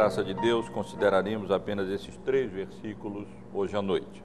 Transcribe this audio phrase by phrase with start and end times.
[0.00, 4.24] graça de Deus, consideraremos apenas esses três versículos hoje à noite.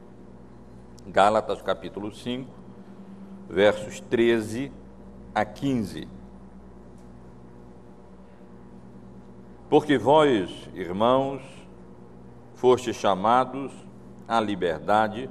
[1.05, 2.49] Gálatas capítulo 5,
[3.49, 4.71] versos 13
[5.35, 6.07] a 15.
[9.69, 11.41] Porque vós, irmãos,
[12.53, 13.73] fostes chamados
[14.25, 15.29] à liberdade,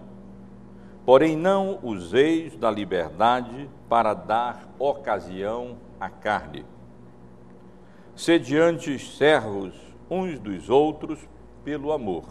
[1.06, 6.66] porém não useis da liberdade para dar ocasião à carne
[8.16, 9.74] sediantes servos
[10.14, 11.18] uns dos outros
[11.64, 12.24] pelo amor.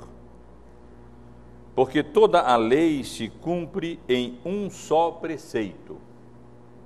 [1.75, 5.97] Porque toda a lei se cumpre em um só preceito,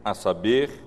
[0.03, 0.83] a saber,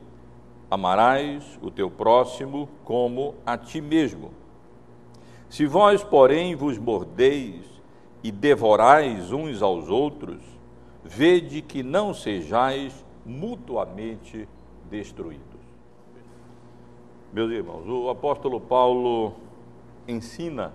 [0.71, 4.31] amarás o teu próximo como a ti mesmo.
[5.49, 7.65] Se vós, porém, vos mordeis
[8.23, 10.41] e devorais uns aos outros,
[11.05, 14.49] vede que não sejais mutuamente
[14.89, 15.61] destruídos.
[17.33, 19.35] Meus irmãos, o apóstolo Paulo
[20.07, 20.73] ensina,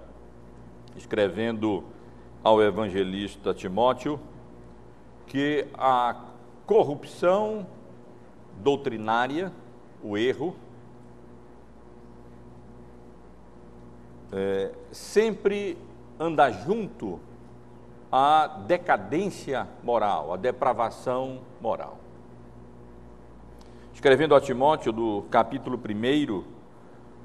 [0.96, 1.84] escrevendo
[2.44, 4.20] ao evangelista Timóteo,
[5.28, 6.16] que a
[6.66, 7.66] corrupção
[8.58, 9.52] doutrinária,
[10.04, 10.56] o erro,
[14.32, 15.78] é, sempre
[16.20, 17.20] anda junto
[18.12, 21.98] à decadência moral, à depravação moral.
[23.94, 26.55] Escrevendo a Timóteo, do capítulo 1,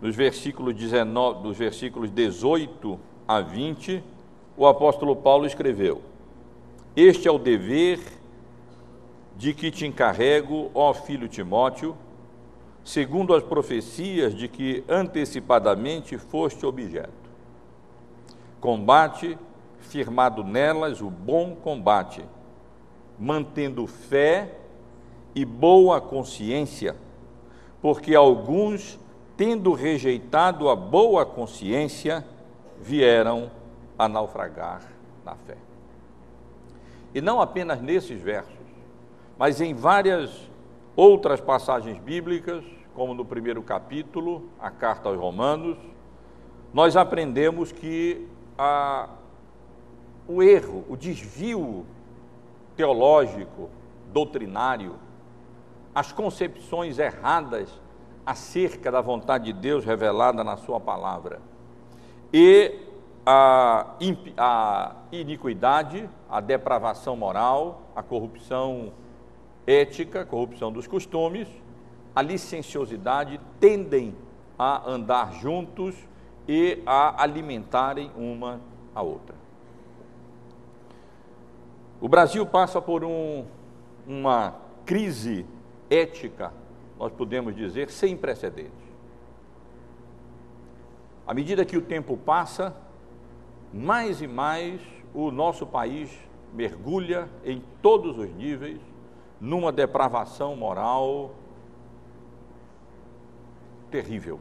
[0.00, 2.98] nos versículos, 19, dos versículos 18
[3.28, 4.02] a 20,
[4.56, 6.00] o apóstolo Paulo escreveu:
[6.96, 8.00] Este é o dever
[9.36, 11.96] de que te encarrego, ó filho Timóteo,
[12.84, 17.30] segundo as profecias de que antecipadamente foste objeto.
[18.60, 19.38] Combate,
[19.78, 22.22] firmado nelas, o bom combate,
[23.18, 24.56] mantendo fé
[25.34, 26.96] e boa consciência,
[27.80, 28.98] porque alguns,
[29.40, 32.22] tendo rejeitado a boa consciência,
[32.78, 33.50] vieram
[33.98, 34.82] a naufragar
[35.24, 35.56] na fé.
[37.14, 38.52] E não apenas nesses versos,
[39.38, 40.30] mas em várias
[40.94, 42.62] outras passagens bíblicas,
[42.94, 45.78] como no primeiro capítulo, a carta aos Romanos,
[46.70, 48.28] nós aprendemos que
[48.58, 49.08] a,
[50.28, 51.86] o erro, o desvio
[52.76, 53.70] teológico,
[54.12, 54.96] doutrinário,
[55.94, 57.70] as concepções erradas
[58.24, 61.40] acerca da vontade de Deus revelada na Sua palavra.
[62.32, 62.78] E
[63.24, 63.94] a,
[64.36, 68.92] a iniquidade, a depravação moral, a corrupção
[69.66, 71.48] ética, a corrupção dos costumes,
[72.14, 74.14] a licenciosidade tendem
[74.58, 75.94] a andar juntos
[76.48, 78.60] e a alimentarem uma
[78.94, 79.34] a outra.
[82.00, 83.44] O Brasil passa por um,
[84.06, 84.54] uma
[84.84, 85.46] crise
[85.88, 86.52] ética,
[87.00, 88.90] nós podemos dizer, sem precedentes.
[91.26, 92.76] À medida que o tempo passa,
[93.72, 94.82] mais e mais
[95.14, 96.10] o nosso país
[96.52, 98.78] mergulha em todos os níveis
[99.40, 101.34] numa depravação moral
[103.90, 104.38] terrível.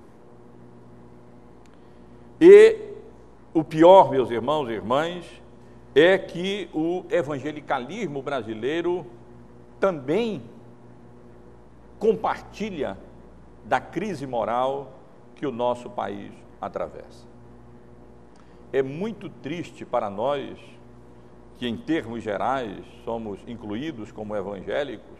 [2.41, 2.75] E
[3.53, 5.41] o pior, meus irmãos e irmãs,
[5.95, 9.05] é que o evangelicalismo brasileiro
[9.79, 10.43] também
[11.99, 12.97] compartilha
[13.65, 14.93] da crise moral
[15.35, 17.27] que o nosso país atravessa.
[18.71, 20.57] É muito triste para nós,
[21.57, 25.19] que em termos gerais somos incluídos como evangélicos,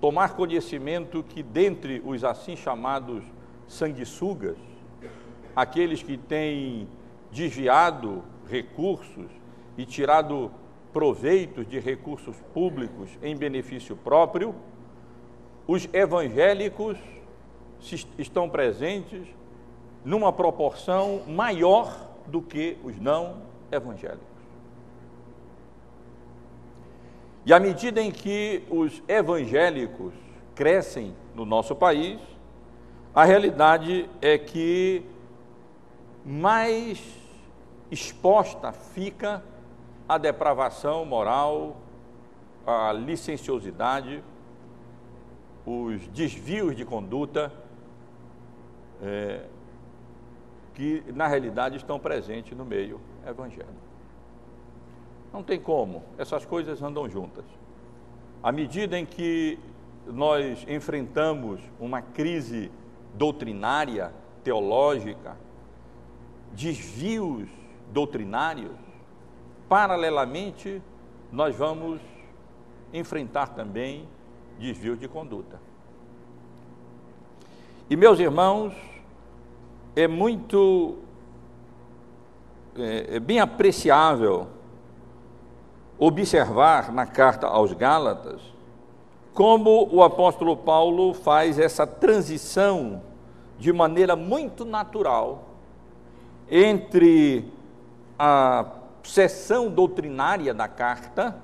[0.00, 3.24] tomar conhecimento que dentre os assim chamados
[3.66, 4.58] sanguessugas,
[5.56, 6.86] aqueles que têm
[7.32, 9.30] desviado recursos
[9.78, 10.50] e tirado
[10.92, 14.54] proveitos de recursos públicos em benefício próprio,
[15.66, 16.98] os evangélicos
[18.18, 19.26] estão presentes
[20.04, 24.34] numa proporção maior do que os não evangélicos.
[27.46, 30.14] E à medida em que os evangélicos
[30.54, 32.20] crescem no nosso país,
[33.14, 35.04] a realidade é que
[36.24, 37.02] mais
[37.90, 39.42] exposta fica
[40.08, 41.76] a depravação moral,
[42.66, 44.22] a licenciosidade,
[45.66, 47.52] os desvios de conduta
[49.02, 49.44] é,
[50.74, 53.72] que, na realidade, estão presentes no meio evangélico.
[55.32, 57.44] Não tem como, essas coisas andam juntas.
[58.42, 59.58] À medida em que
[60.06, 62.70] nós enfrentamos uma crise
[63.14, 64.12] doutrinária,
[64.42, 65.36] teológica,
[66.52, 67.48] desvios
[67.92, 68.76] doutrinários,
[69.68, 70.82] paralelamente,
[71.32, 72.00] nós vamos
[72.92, 74.06] enfrentar também
[74.58, 75.60] desvio de conduta.
[77.88, 78.72] E meus irmãos,
[79.94, 80.98] é muito
[82.76, 84.48] é, é bem apreciável
[85.98, 88.40] observar na carta aos Gálatas
[89.32, 93.02] como o apóstolo Paulo faz essa transição
[93.58, 95.44] de maneira muito natural
[96.48, 97.52] entre
[98.18, 98.66] a
[99.02, 101.36] sessão doutrinária da carta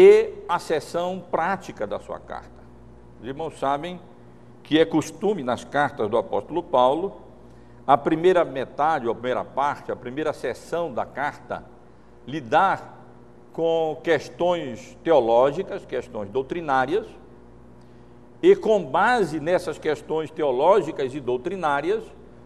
[0.00, 2.62] e a sessão prática da sua carta.
[3.20, 4.00] Os irmãos sabem
[4.62, 7.20] que é costume nas cartas do apóstolo Paulo,
[7.84, 11.64] a primeira metade, ou a primeira parte, a primeira sessão da carta,
[12.28, 12.96] lidar
[13.52, 17.08] com questões teológicas, questões doutrinárias,
[18.40, 22.04] e com base nessas questões teológicas e doutrinárias,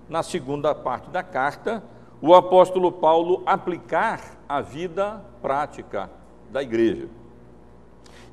[0.09, 1.83] na segunda parte da carta,
[2.19, 6.09] o apóstolo Paulo aplicar a vida prática
[6.51, 7.21] da igreja.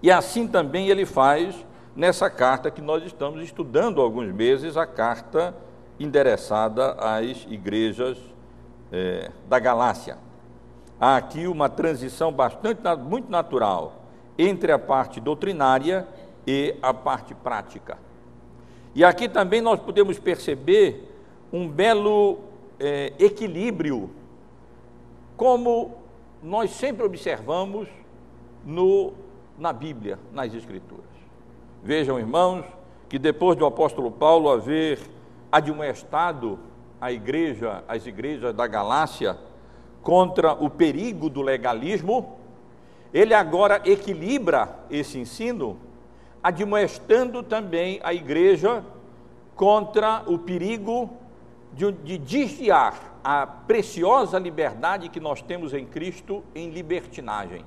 [0.01, 1.55] E assim também ele faz
[1.95, 5.53] nessa carta que nós estamos estudando há alguns meses, a carta
[5.99, 8.17] endereçada às igrejas
[8.91, 10.17] é, da Galácia.
[10.99, 14.03] Há aqui uma transição bastante, muito natural
[14.37, 16.07] entre a parte doutrinária
[16.47, 17.97] e a parte prática.
[18.95, 21.09] E aqui também nós podemos perceber
[21.51, 22.39] um belo
[22.79, 24.09] é, equilíbrio,
[25.35, 25.97] como
[26.41, 27.87] nós sempre observamos
[28.65, 29.13] no,
[29.59, 31.05] na Bíblia, nas Escrituras.
[31.83, 32.65] Vejam, irmãos,
[33.07, 34.99] que depois do apóstolo Paulo haver
[35.51, 36.59] admoestado
[36.99, 39.37] a igreja, as igrejas da Galácia,
[40.01, 42.37] contra o perigo do legalismo,
[43.13, 45.77] ele agora equilibra esse ensino,
[46.41, 48.83] admoestando também a igreja
[49.55, 51.09] contra o perigo
[51.73, 57.65] de, de desviar a preciosa liberdade que nós temos em Cristo em libertinagem,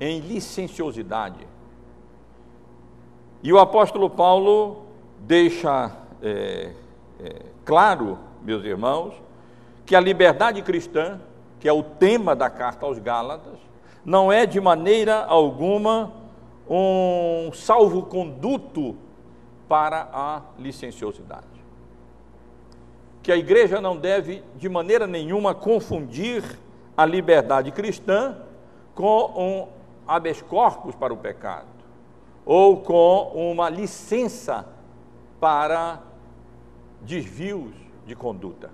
[0.00, 1.46] em licenciosidade.
[3.42, 4.86] E o apóstolo Paulo
[5.20, 5.92] deixa
[6.22, 6.72] é,
[7.22, 9.14] é, claro, meus irmãos,
[9.84, 11.20] que a liberdade cristã,
[11.58, 13.58] que é o tema da carta aos Gálatas,
[14.04, 16.12] não é de maneira alguma
[16.68, 18.96] um salvo-conduto
[19.68, 21.46] para a licenciosidade.
[23.22, 26.44] Que a igreja não deve, de maneira nenhuma, confundir
[26.96, 28.36] a liberdade cristã
[28.94, 29.79] com um
[30.10, 31.68] habeas corpus para o pecado
[32.44, 34.66] ou com uma licença
[35.38, 36.00] para
[37.00, 37.72] desvios
[38.04, 38.70] de conduta,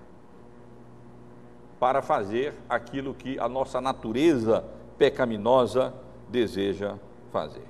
[1.79, 4.65] para fazer aquilo que a nossa natureza
[4.97, 5.93] pecaminosa
[6.27, 6.95] deseja
[7.31, 7.67] fazer.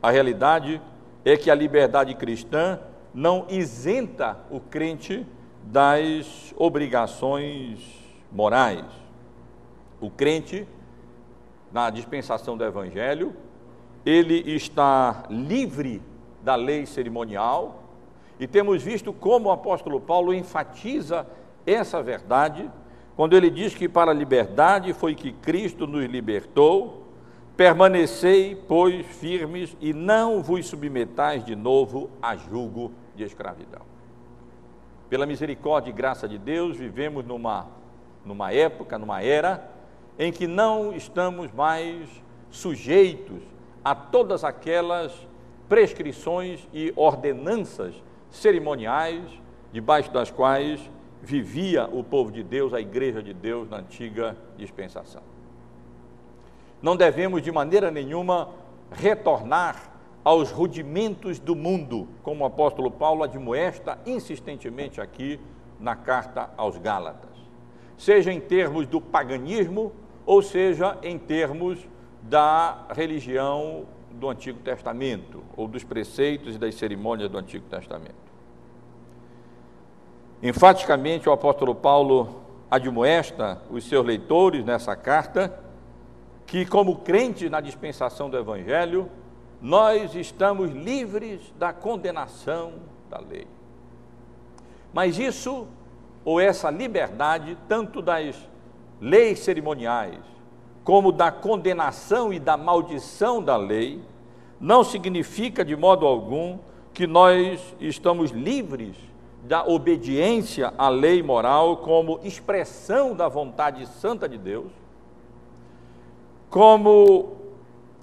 [0.00, 0.80] A realidade
[1.24, 2.78] é que a liberdade cristã
[3.12, 5.26] não isenta o crente
[5.64, 7.80] das obrigações
[8.30, 8.86] morais.
[10.00, 10.68] O crente,
[11.72, 13.34] na dispensação do Evangelho,
[14.04, 16.02] ele está livre
[16.42, 17.84] da lei cerimonial,
[18.38, 21.26] e temos visto como o apóstolo Paulo enfatiza
[21.66, 22.70] essa verdade,
[23.14, 27.04] quando ele diz que para a liberdade foi que Cristo nos libertou,
[27.56, 33.82] permanecei, pois, firmes e não vos submetais de novo a julgo de escravidão.
[35.10, 37.66] Pela misericórdia e graça de Deus, vivemos numa,
[38.24, 39.70] numa época, numa era,
[40.20, 42.06] em que não estamos mais
[42.50, 43.42] sujeitos
[43.82, 45.26] a todas aquelas
[45.66, 47.94] prescrições e ordenanças
[48.30, 49.24] cerimoniais
[49.72, 50.78] debaixo das quais
[51.22, 55.22] vivia o povo de Deus, a igreja de Deus na antiga dispensação.
[56.82, 58.50] Não devemos de maneira nenhuma
[58.92, 59.90] retornar
[60.22, 65.40] aos rudimentos do mundo, como o apóstolo Paulo admoesta insistentemente aqui
[65.78, 67.30] na carta aos Gálatas,
[67.96, 69.92] seja em termos do paganismo
[70.24, 71.78] ou seja em termos
[72.22, 78.30] da religião do Antigo Testamento, ou dos preceitos e das cerimônias do Antigo Testamento.
[80.42, 85.58] Enfaticamente, o apóstolo Paulo admoesta os seus leitores nessa carta
[86.46, 89.10] que, como crentes na dispensação do Evangelho,
[89.60, 92.74] nós estamos livres da condenação
[93.08, 93.46] da lei.
[94.92, 95.66] Mas isso,
[96.24, 98.36] ou essa liberdade, tanto das
[99.00, 100.20] leis cerimoniais,
[100.84, 104.02] como da condenação e da maldição da lei,
[104.60, 106.58] não significa de modo algum
[106.92, 108.96] que nós estamos livres
[109.44, 114.70] da obediência à lei moral como expressão da vontade santa de Deus,
[116.50, 117.36] como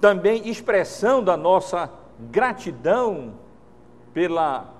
[0.00, 3.34] também expressão da nossa gratidão
[4.12, 4.74] pela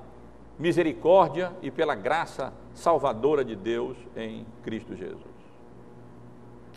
[0.59, 5.38] misericórdia e pela graça salvadora de Deus em Cristo Jesus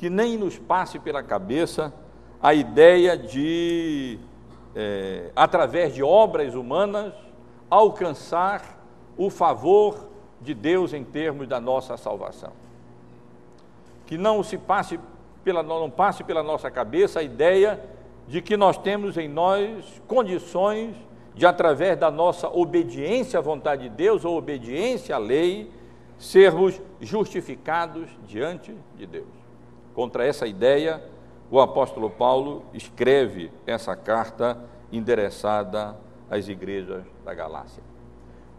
[0.01, 1.93] que nem nos passe pela cabeça
[2.41, 4.17] a ideia de,
[4.75, 7.13] é, através de obras humanas,
[7.69, 8.83] alcançar
[9.15, 10.09] o favor
[10.41, 12.51] de Deus em termos da nossa salvação.
[14.07, 14.99] Que não se passe
[15.43, 17.79] pela, não passe pela nossa cabeça a ideia
[18.27, 20.95] de que nós temos em nós condições
[21.35, 25.71] de, através da nossa obediência à vontade de Deus ou obediência à lei,
[26.17, 29.40] sermos justificados diante de Deus.
[30.01, 30.99] Contra essa ideia,
[31.51, 34.57] o apóstolo Paulo escreve essa carta
[34.91, 35.95] endereçada
[36.27, 37.83] às igrejas da Galácia.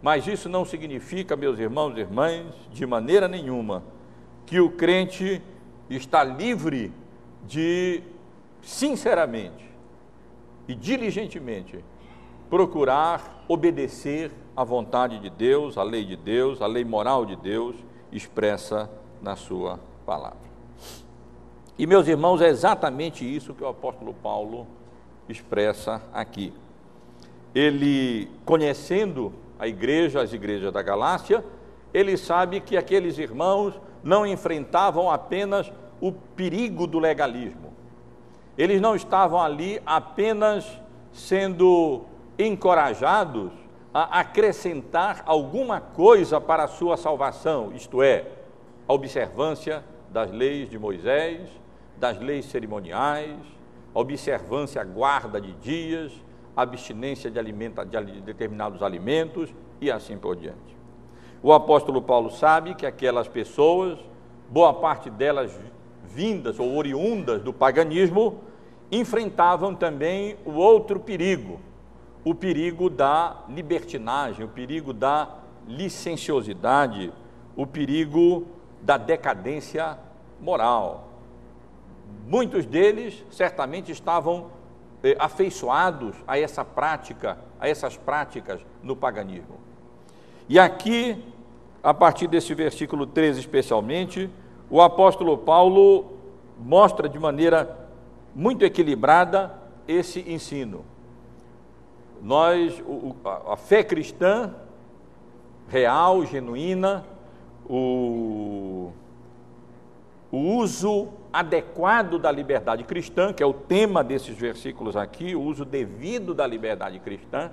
[0.01, 3.83] Mas isso não significa, meus irmãos e irmãs, de maneira nenhuma,
[4.45, 5.41] que o crente
[5.89, 6.93] está livre
[7.45, 8.01] de,
[8.61, 9.69] sinceramente
[10.65, 11.83] e diligentemente,
[12.49, 17.75] procurar obedecer à vontade de Deus, à lei de Deus, à lei moral de Deus
[18.13, 18.89] expressa
[19.21, 20.52] na Sua palavra.
[21.77, 24.67] E, meus irmãos, é exatamente isso que o apóstolo Paulo
[25.27, 26.53] expressa aqui.
[27.53, 31.43] Ele, conhecendo a igreja, as igrejas da Galácia,
[31.93, 37.73] ele sabe que aqueles irmãos não enfrentavam apenas o perigo do legalismo.
[38.57, 40.79] Eles não estavam ali apenas
[41.11, 42.01] sendo
[42.37, 43.51] encorajados
[43.93, 48.25] a acrescentar alguma coisa para a sua salvação, isto é,
[48.87, 51.41] a observância das leis de Moisés,
[52.03, 53.39] das leis cerimoniais,
[53.93, 56.11] observância, a guarda de dias,
[56.53, 60.75] abstinência de, alimenta, de determinados alimentos e assim por diante.
[61.41, 63.97] O apóstolo Paulo sabe que aquelas pessoas,
[64.49, 65.57] boa parte delas
[66.03, 68.41] vindas ou oriundas do paganismo,
[68.91, 71.57] enfrentavam também o outro perigo,
[72.25, 77.13] o perigo da libertinagem, o perigo da licenciosidade,
[77.55, 78.45] o perigo
[78.81, 79.97] da decadência
[80.41, 81.12] moral.
[82.25, 84.47] Muitos deles certamente estavam
[85.03, 89.59] eh, afeiçoados a essa prática, a essas práticas no paganismo.
[90.47, 91.21] E aqui,
[91.83, 94.29] a partir desse versículo 13 especialmente,
[94.69, 96.13] o apóstolo Paulo
[96.57, 97.77] mostra de maneira
[98.33, 99.53] muito equilibrada
[99.85, 100.85] esse ensino.
[102.21, 102.81] Nós,
[103.45, 104.55] a fé cristã
[105.67, 107.05] real, genuína,
[107.69, 108.91] o,
[110.31, 115.65] o uso adequado da liberdade cristã, que é o tema desses versículos aqui, o uso
[115.65, 117.51] devido da liberdade cristã,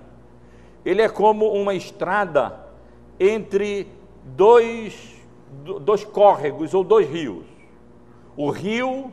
[0.85, 2.61] ele é como uma estrada
[3.19, 3.89] entre
[4.37, 5.17] dois,
[5.81, 7.47] dois córregos ou dois rios.
[8.37, 9.11] O rio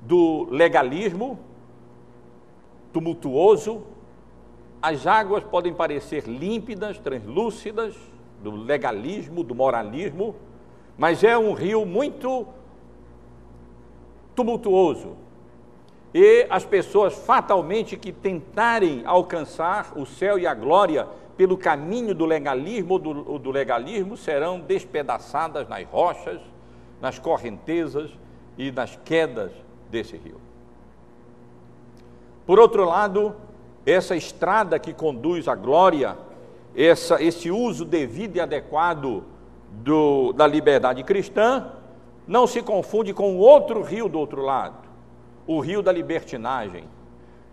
[0.00, 1.38] do legalismo,
[2.92, 3.82] tumultuoso,
[4.80, 7.94] as águas podem parecer límpidas, translúcidas,
[8.42, 10.34] do legalismo, do moralismo,
[10.98, 12.46] mas é um rio muito
[14.34, 15.16] tumultuoso.
[16.14, 22.26] E as pessoas fatalmente que tentarem alcançar o céu e a glória pelo caminho do
[22.26, 26.40] legalismo ou do, do legalismo serão despedaçadas nas rochas,
[27.00, 28.10] nas correntezas
[28.58, 29.50] e nas quedas
[29.90, 30.40] desse rio.
[32.46, 33.34] Por outro lado,
[33.86, 36.16] essa estrada que conduz à glória,
[36.76, 39.24] essa, esse uso devido e adequado
[39.70, 41.72] do, da liberdade cristã,
[42.32, 44.88] não se confunde com o outro rio do outro lado,
[45.46, 46.84] o rio da libertinagem,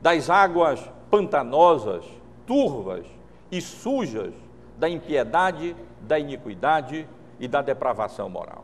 [0.02, 0.80] das águas
[1.12, 2.06] pantanosas,
[2.48, 3.06] turvas
[3.52, 4.34] e sujas
[4.78, 7.06] da impiedade, da iniquidade
[7.42, 8.64] e da depravação moral.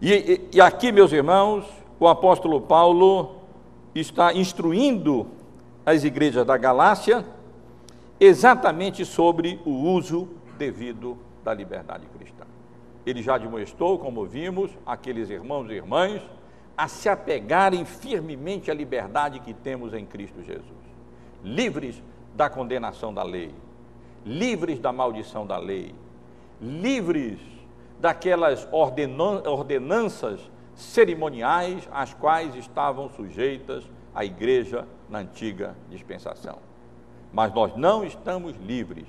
[0.00, 1.66] E, e, aqui, meus irmãos,
[2.00, 3.36] o apóstolo Paulo
[3.94, 5.26] está instruindo
[5.84, 7.22] as igrejas da Galácia
[8.18, 12.33] exatamente sobre o uso devido da liberdade cristã.
[13.06, 16.22] Ele já demonstrou, como vimos, aqueles irmãos e irmãs
[16.76, 20.64] a se apegarem firmemente à liberdade que temos em Cristo Jesus,
[21.42, 22.02] livres
[22.34, 23.54] da condenação da lei,
[24.24, 25.94] livres da maldição da lei,
[26.60, 27.38] livres
[28.00, 30.40] daquelas ordenanças
[30.74, 33.84] cerimoniais às quais estavam sujeitas
[34.14, 36.58] a igreja na antiga dispensação.
[37.32, 39.06] Mas nós não estamos livres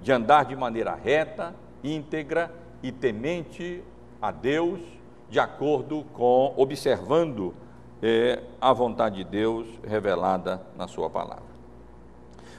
[0.00, 3.82] de andar de maneira reta, íntegra e temente
[4.20, 4.80] a Deus,
[5.28, 7.54] de acordo com, observando
[8.02, 11.48] é, a vontade de Deus revelada na Sua palavra.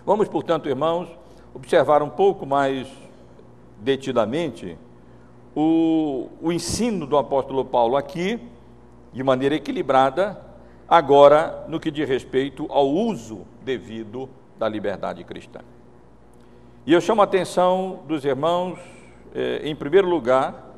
[0.05, 1.07] Vamos, portanto, irmãos,
[1.53, 2.87] observar um pouco mais
[3.79, 4.77] detidamente
[5.55, 8.39] o, o ensino do apóstolo Paulo aqui,
[9.11, 10.39] de maneira equilibrada,
[10.87, 15.61] agora no que diz respeito ao uso devido da liberdade cristã.
[16.85, 18.79] E eu chamo a atenção dos irmãos
[19.33, 20.75] eh, em primeiro lugar,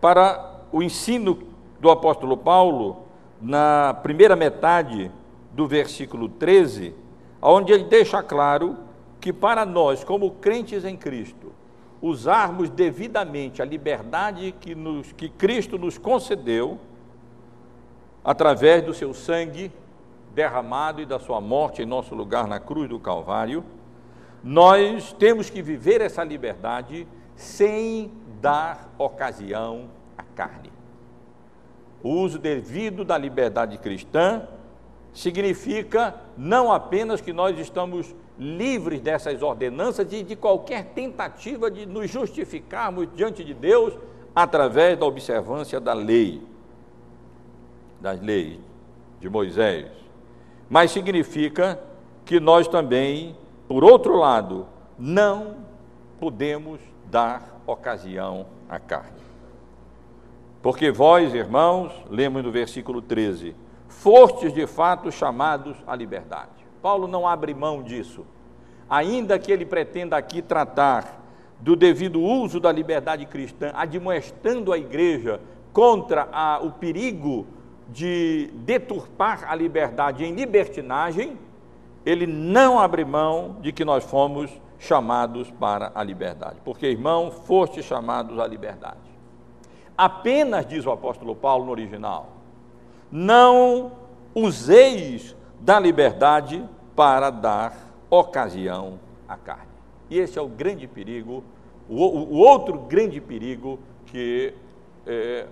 [0.00, 1.38] para o ensino
[1.80, 3.04] do apóstolo Paulo,
[3.40, 5.10] na primeira metade
[5.52, 6.94] do versículo 13,
[7.40, 8.76] onde ele deixa claro
[9.20, 11.52] que para nós, como crentes em Cristo,
[12.00, 16.78] usarmos devidamente a liberdade que, nos, que Cristo nos concedeu,
[18.24, 19.70] através do seu sangue
[20.34, 23.64] derramado e da sua morte em nosso lugar na cruz do Calvário,
[24.42, 27.06] nós temos que viver essa liberdade
[27.40, 30.70] sem dar ocasião à carne.
[32.02, 34.46] O uso devido da liberdade cristã
[35.10, 42.10] significa não apenas que nós estamos livres dessas ordenanças e de qualquer tentativa de nos
[42.10, 43.94] justificarmos diante de Deus
[44.34, 46.42] através da observância da lei,
[48.02, 48.58] das leis
[49.18, 49.86] de Moisés,
[50.68, 51.80] mas significa
[52.26, 53.34] que nós também,
[53.66, 54.66] por outro lado,
[54.98, 55.56] não
[56.18, 59.20] podemos dar ocasião à carne.
[60.62, 63.56] Porque vós, irmãos, lemos no versículo 13,
[63.88, 66.50] fostes de fato chamados à liberdade.
[66.82, 68.24] Paulo não abre mão disso,
[68.88, 71.20] ainda que ele pretenda aqui tratar
[71.58, 75.40] do devido uso da liberdade cristã, admoestando a igreja
[75.72, 77.46] contra a, o perigo
[77.88, 81.38] de deturpar a liberdade em libertinagem,
[82.04, 86.56] ele não abre mão de que nós fomos chamados para a liberdade.
[86.64, 88.98] Porque, irmão, foste chamados à liberdade.
[89.96, 92.30] Apenas, diz o apóstolo Paulo no original,
[93.12, 93.92] não
[94.34, 96.64] useis da liberdade
[96.96, 97.76] para dar
[98.08, 99.68] ocasião à carne.
[100.08, 101.44] E esse é o grande perigo,
[101.86, 104.54] o, o outro grande perigo que
[105.06, 105.46] é,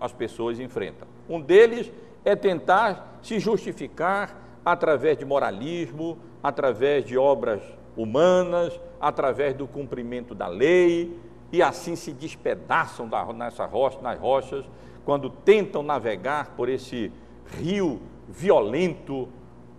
[0.00, 1.06] as pessoas enfrentam.
[1.28, 1.92] Um deles
[2.24, 7.62] é tentar se justificar através de moralismo, através de obras
[7.96, 11.16] humanas, através do cumprimento da lei,
[11.52, 14.64] e assim se despedaçam nessa rocha, nas rochas,
[15.04, 17.12] quando tentam navegar por esse
[17.58, 19.28] rio violento,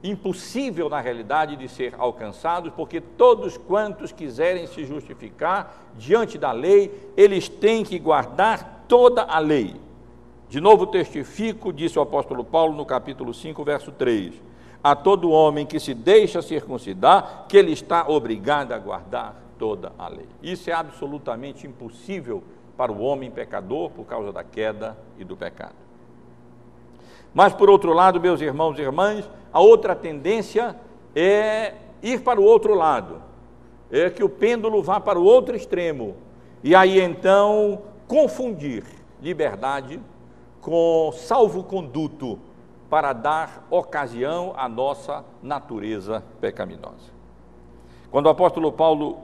[0.04, 7.12] impossível na realidade de ser alcançados, porque todos quantos quiserem se justificar diante da lei,
[7.18, 9.76] eles têm que guardar toda a lei.
[10.48, 14.36] De novo testifico, disse o apóstolo Paulo no capítulo 5, verso 3,
[14.86, 20.08] a todo homem que se deixa circuncidar, que ele está obrigado a guardar toda a
[20.08, 20.28] lei.
[20.44, 22.44] Isso é absolutamente impossível
[22.78, 25.74] para o homem pecador por causa da queda e do pecado.
[27.34, 30.76] Mas, por outro lado, meus irmãos e irmãs, a outra tendência
[31.16, 33.24] é ir para o outro lado,
[33.90, 36.16] é que o pêndulo vá para o outro extremo,
[36.64, 38.84] e aí então confundir
[39.20, 40.00] liberdade
[40.62, 42.38] com salvo-conduto
[42.96, 47.12] para dar ocasião à nossa natureza pecaminosa.
[48.10, 49.20] Quando o apóstolo Paulo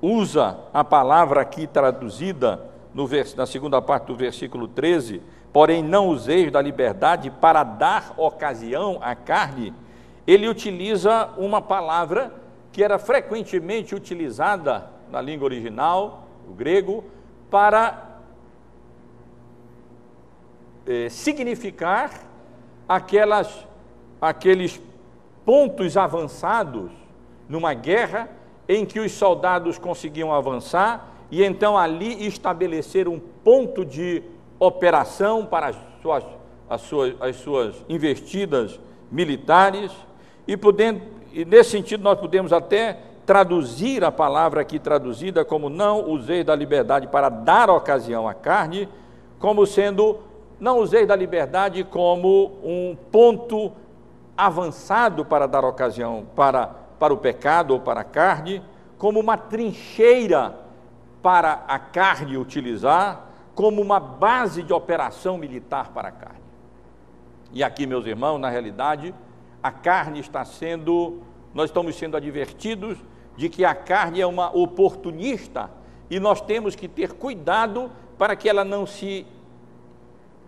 [0.00, 5.20] usa a palavra aqui traduzida no na segunda parte do versículo 13,
[5.52, 9.74] porém não useis da liberdade para dar ocasião à carne,
[10.26, 12.32] ele utiliza uma palavra
[12.72, 17.04] que era frequentemente utilizada na língua original, o grego,
[17.50, 18.16] para
[20.86, 22.25] eh, significar
[22.88, 23.66] aquelas,
[24.20, 24.80] aqueles
[25.44, 26.90] pontos avançados
[27.48, 28.28] numa guerra
[28.68, 34.22] em que os soldados conseguiam avançar e então ali estabelecer um ponto de
[34.58, 36.24] operação para as suas,
[36.68, 38.78] as suas, as suas investidas
[39.10, 39.92] militares,
[40.46, 41.00] e, podendo,
[41.32, 46.54] e nesse sentido nós podemos até traduzir a palavra aqui traduzida como não usei da
[46.54, 48.88] liberdade para dar ocasião à carne,
[49.38, 50.20] como sendo
[50.58, 53.72] não usei da liberdade como um ponto
[54.36, 56.66] avançado para dar ocasião para,
[56.98, 58.62] para o pecado ou para a carne,
[58.98, 60.54] como uma trincheira
[61.22, 66.40] para a carne utilizar, como uma base de operação militar para a carne.
[67.52, 69.14] E aqui, meus irmãos, na realidade,
[69.62, 71.22] a carne está sendo,
[71.54, 72.98] nós estamos sendo advertidos
[73.36, 75.70] de que a carne é uma oportunista
[76.08, 79.26] e nós temos que ter cuidado para que ela não se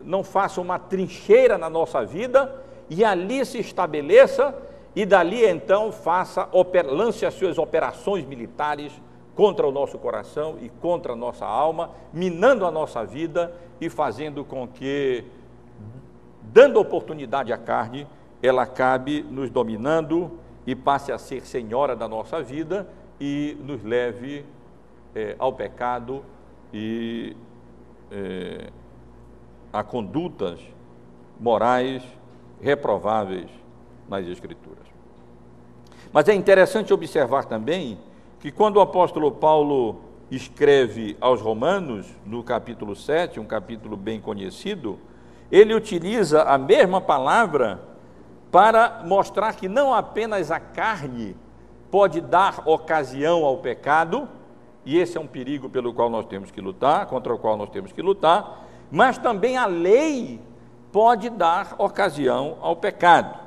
[0.03, 2.55] não faça uma trincheira na nossa vida
[2.89, 4.55] e ali se estabeleça
[4.95, 6.49] e dali então faça
[6.87, 8.93] lance as suas operações militares
[9.35, 14.45] contra o nosso coração e contra a nossa alma, minando a nossa vida e fazendo
[14.45, 15.23] com que,
[16.43, 18.05] dando oportunidade à carne,
[18.43, 20.33] ela acabe nos dominando
[20.67, 22.89] e passe a ser senhora da nossa vida
[23.21, 24.45] e nos leve
[25.15, 26.25] é, ao pecado
[26.75, 27.37] e
[28.11, 28.71] é,
[29.73, 30.61] a condutas
[31.39, 32.03] morais
[32.61, 33.49] reprováveis
[34.09, 34.87] nas Escrituras.
[36.13, 37.99] Mas é interessante observar também
[38.41, 40.01] que quando o apóstolo Paulo
[40.31, 44.99] escreve aos Romanos, no capítulo 7, um capítulo bem conhecido,
[45.51, 47.81] ele utiliza a mesma palavra
[48.51, 51.37] para mostrar que não apenas a carne
[51.91, 54.29] pode dar ocasião ao pecado,
[54.85, 57.71] e esse é um perigo pelo qual nós temos que lutar, contra o qual nós
[57.71, 60.41] temos que lutar, mas também a lei
[60.91, 63.39] pode dar ocasião ao pecado.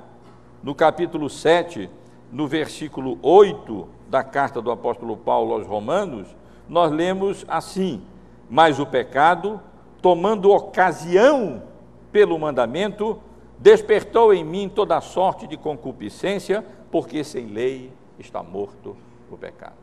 [0.61, 1.89] No capítulo 7,
[2.31, 6.27] no versículo 8 da carta do apóstolo Paulo aos Romanos,
[6.69, 8.01] nós lemos assim:
[8.49, 9.59] Mas o pecado,
[10.01, 11.63] tomando ocasião
[12.11, 13.19] pelo mandamento,
[13.57, 18.95] despertou em mim toda sorte de concupiscência, porque sem lei está morto
[19.29, 19.73] o pecado.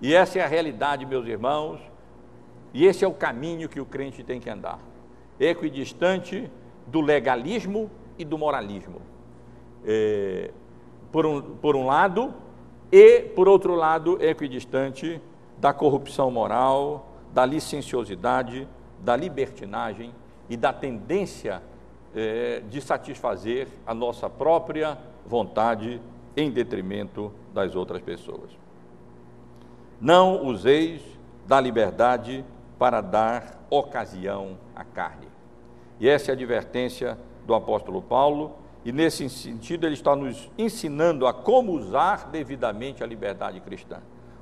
[0.00, 1.80] E essa é a realidade, meus irmãos,
[2.72, 4.78] e esse é o caminho que o crente tem que andar
[5.38, 6.50] equidistante
[6.86, 9.00] do legalismo e do moralismo.
[9.84, 10.50] É,
[11.12, 12.34] por, um, por um lado,
[12.90, 15.20] e, por outro lado, equidistante
[15.58, 18.66] da corrupção moral, da licenciosidade,
[19.00, 20.12] da libertinagem
[20.48, 21.62] e da tendência
[22.14, 26.00] é, de satisfazer a nossa própria vontade
[26.36, 28.50] em detrimento das outras pessoas.
[30.00, 31.02] Não useis
[31.46, 32.44] da liberdade
[32.78, 35.28] para dar ocasião à carne.
[35.98, 38.52] E essa é a advertência do apóstolo Paulo,
[38.84, 43.98] e nesse sentido ele está nos ensinando a como usar devidamente a liberdade cristã,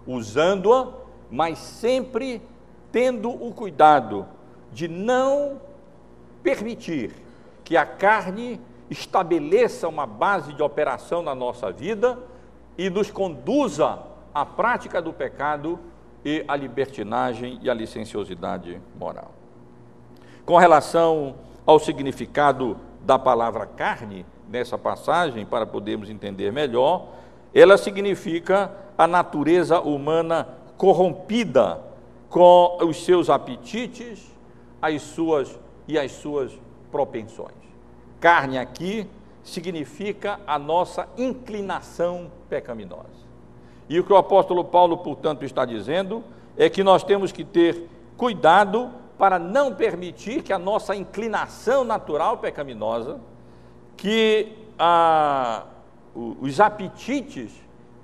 [0.06, 0.92] usando-a,
[1.30, 2.42] mas sempre
[2.92, 4.26] tendo o cuidado
[4.72, 5.60] de não
[6.42, 7.12] permitir
[7.64, 12.18] que a carne estabeleça uma base de operação na nossa vida
[12.78, 13.98] e nos conduza
[14.32, 15.80] à prática do pecado
[16.26, 19.30] e à libertinagem e à licenciosidade moral.
[20.44, 27.10] Com relação ao significado da palavra carne nessa passagem, para podermos entender melhor,
[27.54, 31.80] ela significa a natureza humana corrompida
[32.28, 34.28] com os seus apetites,
[34.82, 36.50] as suas e as suas
[36.90, 37.54] propensões.
[38.18, 39.08] Carne aqui
[39.44, 43.25] significa a nossa inclinação pecaminosa.
[43.88, 46.24] E o que o apóstolo Paulo, portanto, está dizendo
[46.56, 52.38] é que nós temos que ter cuidado para não permitir que a nossa inclinação natural
[52.38, 53.18] pecaminosa,
[53.96, 55.64] que a,
[56.14, 57.52] os apetites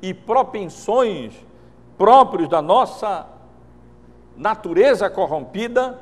[0.00, 1.34] e propensões
[1.98, 3.26] próprios da nossa
[4.36, 5.98] natureza corrompida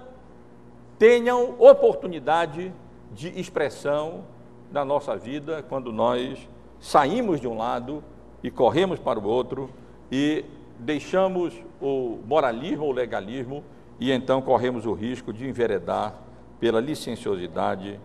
[0.98, 2.72] tenham oportunidade
[3.12, 4.24] de expressão
[4.70, 8.02] na nossa vida quando nós saímos de um lado
[8.42, 9.70] e corremos para o outro
[10.11, 10.44] e
[10.79, 13.62] deixamos o moralismo ou legalismo
[13.98, 16.14] e então corremos o risco de enveredar
[16.59, 18.00] pela licenciosidade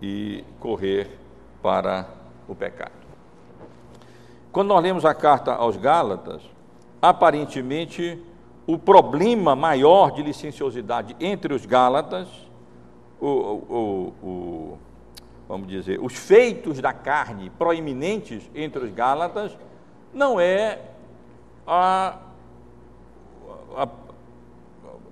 [0.00, 1.18] e correr
[1.60, 2.08] para
[2.48, 2.92] o pecado.
[4.52, 6.42] Quando nós lemos a carta aos Gálatas,
[7.00, 8.22] aparentemente
[8.66, 12.28] o problema maior de licenciosidade entre os Gálatas,
[13.20, 14.78] o, o, o,
[15.48, 19.56] vamos dizer, os feitos da carne proeminentes entre os Gálatas,
[20.12, 20.80] não é
[21.66, 22.18] a,
[23.76, 23.88] a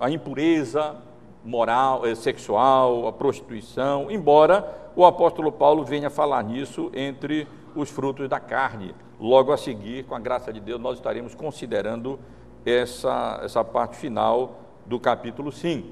[0.00, 0.96] a impureza
[1.44, 8.26] moral, eh, sexual, a prostituição, embora o apóstolo Paulo venha falar nisso entre os frutos
[8.26, 8.94] da carne.
[9.20, 12.18] Logo a seguir, com a graça de Deus, nós estaremos considerando
[12.64, 15.88] essa, essa parte final do capítulo 5.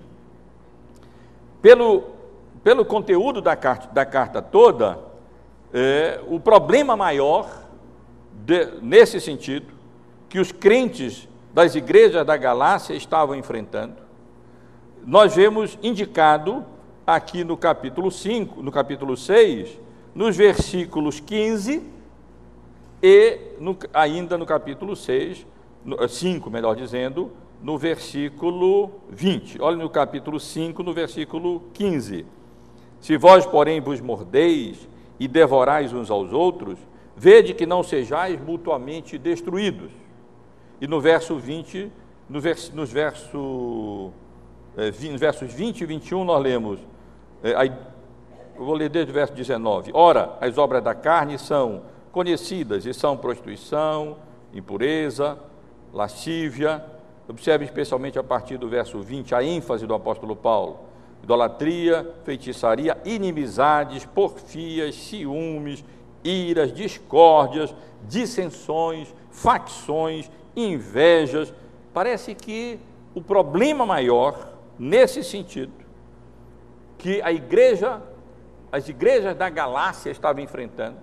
[1.60, 2.04] Pelo,
[2.64, 4.98] pelo conteúdo da carta, da carta toda,
[5.72, 7.46] é, o problema maior,
[8.44, 9.66] de, nesse sentido,
[10.28, 13.96] que os crentes das igrejas da Galácia estavam enfrentando,
[15.04, 16.64] nós vemos indicado
[17.06, 19.80] aqui no capítulo 5, no capítulo 6,
[20.14, 21.82] nos versículos 15
[23.02, 25.46] e no, ainda no capítulo 6,
[25.84, 27.30] no, 5, melhor dizendo,
[27.62, 29.60] no versículo 20.
[29.60, 32.26] Olha no capítulo 5, no versículo 15.
[33.00, 36.78] Se vós, porém, vos mordeis e devorais uns aos outros,
[37.18, 39.90] vede que não sejais mutuamente destruídos.
[40.80, 41.90] E no verso 20,
[42.28, 44.12] no vers, nos verso,
[44.76, 46.78] é, versos 20 e 21, nós lemos,
[47.42, 47.72] é, aí,
[48.56, 49.90] eu vou ler desde o verso 19.
[49.94, 54.16] Ora, as obras da carne são conhecidas e são prostituição,
[54.54, 55.36] impureza,
[55.92, 56.84] lascívia.
[57.28, 60.78] Observe especialmente a partir do verso 20 a ênfase do apóstolo Paulo:
[61.22, 65.84] idolatria, feitiçaria, inimizades, porfias, ciúmes,
[66.22, 67.74] iras, discórdias,
[68.08, 71.52] dissensões, facções, invejas.
[71.92, 72.78] Parece que
[73.14, 75.72] o problema maior, nesse sentido,
[76.96, 78.02] que a igreja,
[78.70, 80.96] as igrejas da Galácia estavam enfrentando,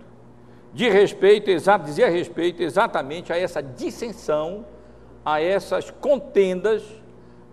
[0.73, 1.49] de respeito,
[1.85, 4.65] dizia respeito exatamente a essa dissensão,
[5.23, 6.83] a essas contendas,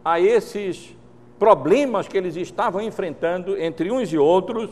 [0.04, 0.96] a esses
[1.38, 4.70] problemas que eles estavam enfrentando entre uns e outros,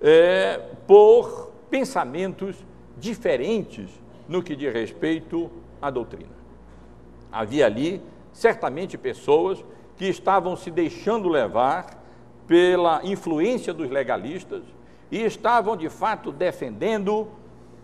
[0.00, 1.45] é, por
[1.76, 2.56] pensamentos
[2.96, 3.90] diferentes
[4.26, 6.32] no que diz respeito à doutrina.
[7.30, 8.00] Havia ali,
[8.32, 9.62] certamente, pessoas
[9.94, 12.02] que estavam se deixando levar
[12.46, 14.62] pela influência dos legalistas
[15.10, 17.28] e estavam, de fato, defendendo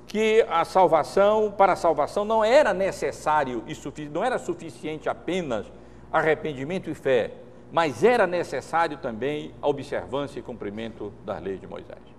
[0.06, 5.70] que a salvação, para a salvação, não era necessário e não era suficiente apenas
[6.10, 7.34] arrependimento e fé,
[7.70, 12.11] mas era necessário também a observância e cumprimento das leis de Moisés.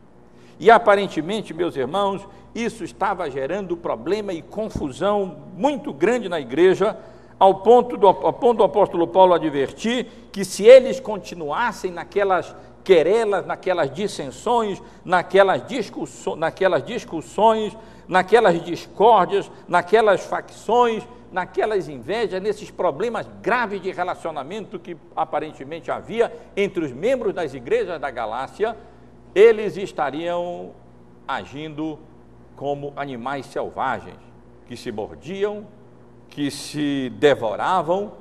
[0.59, 6.97] E aparentemente, meus irmãos, isso estava gerando problema e confusão muito grande na igreja,
[7.39, 13.45] ao ponto do, ao ponto do apóstolo Paulo advertir que se eles continuassem naquelas querelas,
[13.45, 17.75] naquelas dissensões, naquelas, discussões, naquelas discussões,
[18.07, 26.85] naquelas discórdias, naquelas facções, naquelas invejas, nesses problemas graves de relacionamento que aparentemente havia entre
[26.85, 28.77] os membros das igrejas da Galácia,
[29.33, 30.71] eles estariam
[31.27, 31.99] agindo
[32.55, 34.19] como animais selvagens,
[34.67, 35.65] que se mordiam,
[36.29, 38.13] que se devoravam,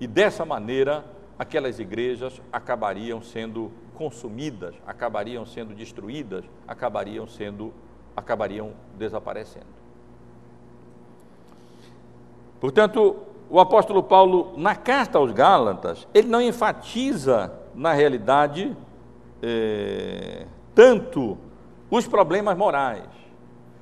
[0.00, 1.04] e dessa maneira
[1.38, 7.72] aquelas igrejas acabariam sendo consumidas, acabariam sendo destruídas, acabariam sendo
[8.16, 9.66] acabariam desaparecendo.
[12.60, 13.16] Portanto,
[13.48, 18.76] o apóstolo Paulo, na carta aos Gálatas, ele não enfatiza, na realidade,
[19.40, 20.46] é,
[20.78, 21.36] tanto
[21.90, 23.02] os problemas morais,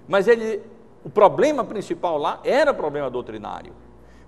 [0.08, 0.62] mas ele,
[1.04, 3.74] o problema principal lá era problema doutrinário.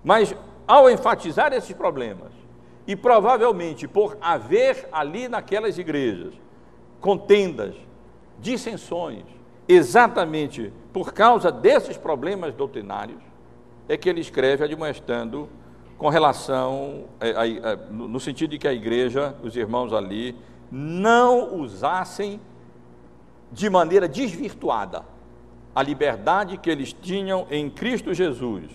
[0.03, 0.35] Mas,
[0.67, 2.31] ao enfatizar esses problemas,
[2.85, 6.31] e provavelmente por haver ali naquelas igrejas
[7.01, 7.73] contendas,
[8.37, 9.23] dissensões,
[9.67, 13.23] exatamente por causa desses problemas doutrinários,
[13.87, 15.49] é que ele escreve admoestando
[15.97, 20.37] com relação, é, a, no sentido de que a igreja, os irmãos ali,
[20.71, 22.39] não usassem
[23.51, 25.03] de maneira desvirtuada
[25.73, 28.65] a liberdade que eles tinham em Cristo Jesus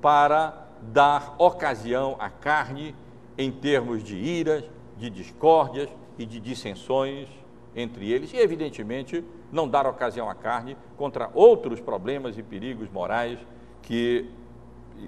[0.00, 2.94] para dar ocasião à carne
[3.36, 4.64] em termos de iras,
[4.96, 7.28] de discórdias e de dissensões
[7.74, 13.38] entre eles, e evidentemente não dar ocasião à carne contra outros problemas e perigos morais
[13.82, 14.28] que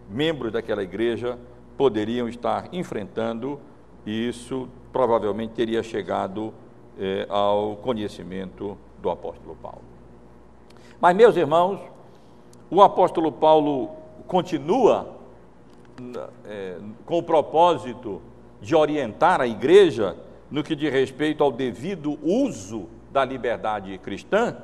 [0.09, 1.39] membros daquela igreja
[1.77, 3.61] poderiam estar enfrentando,
[4.07, 6.55] e isso provavelmente teria chegado
[6.99, 9.83] eh, ao conhecimento do apóstolo Paulo.
[11.01, 11.81] Mas, meus irmãos,
[12.71, 13.91] o apóstolo Paulo
[14.27, 15.17] continua
[16.47, 18.21] é, com o propósito
[18.61, 20.17] de orientar a igreja
[20.51, 24.57] no que diz respeito ao devido uso da liberdade cristã,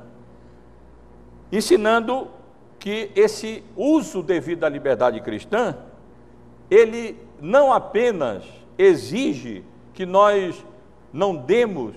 [1.51, 2.27] ensinando
[2.79, 5.75] que esse uso devido à liberdade cristã,
[6.69, 8.43] ele não apenas
[8.77, 10.63] exige que nós
[11.11, 11.95] não demos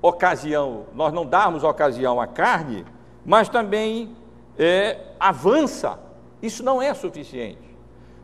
[0.00, 2.84] ocasião, nós não darmos ocasião à carne,
[3.24, 4.16] mas também
[4.58, 5.98] é, avança.
[6.40, 7.68] Isso não é suficiente.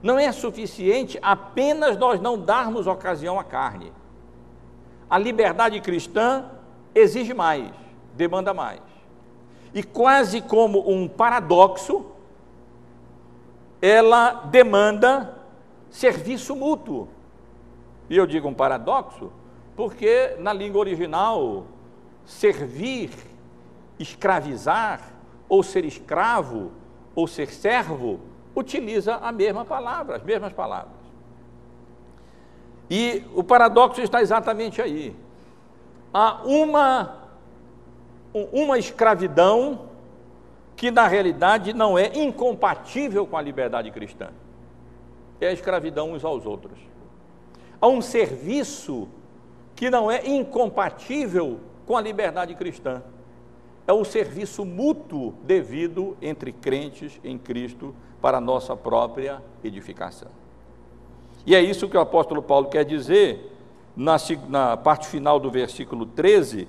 [0.02, 3.92] Não é suficiente apenas nós não darmos ocasião à carne.
[5.08, 6.44] A liberdade cristã
[6.94, 7.70] exige mais,
[8.14, 8.80] demanda mais.
[9.72, 12.06] E quase como um paradoxo,
[13.80, 15.34] ela demanda
[15.90, 17.08] serviço mútuo.
[18.08, 19.32] E eu digo um paradoxo
[19.76, 21.64] porque na língua original,
[22.24, 23.10] servir,
[23.98, 25.12] escravizar,
[25.48, 26.70] ou ser escravo,
[27.14, 28.20] ou ser servo,
[28.54, 31.04] utiliza a mesma palavra, as mesmas palavras.
[32.88, 35.14] E o paradoxo está exatamente aí.
[36.12, 37.16] Há uma,
[38.32, 39.88] uma escravidão
[40.76, 44.28] que, na realidade, não é incompatível com a liberdade cristã.
[45.40, 46.78] É a escravidão uns aos outros.
[47.80, 49.08] Há um serviço
[49.74, 53.02] que não é incompatível com a liberdade cristã.
[53.86, 60.28] É o serviço mútuo devido entre crentes em Cristo para a nossa própria edificação.
[61.46, 63.52] E é isso que o apóstolo Paulo quer dizer
[63.94, 64.16] na,
[64.48, 66.66] na parte final do versículo 13,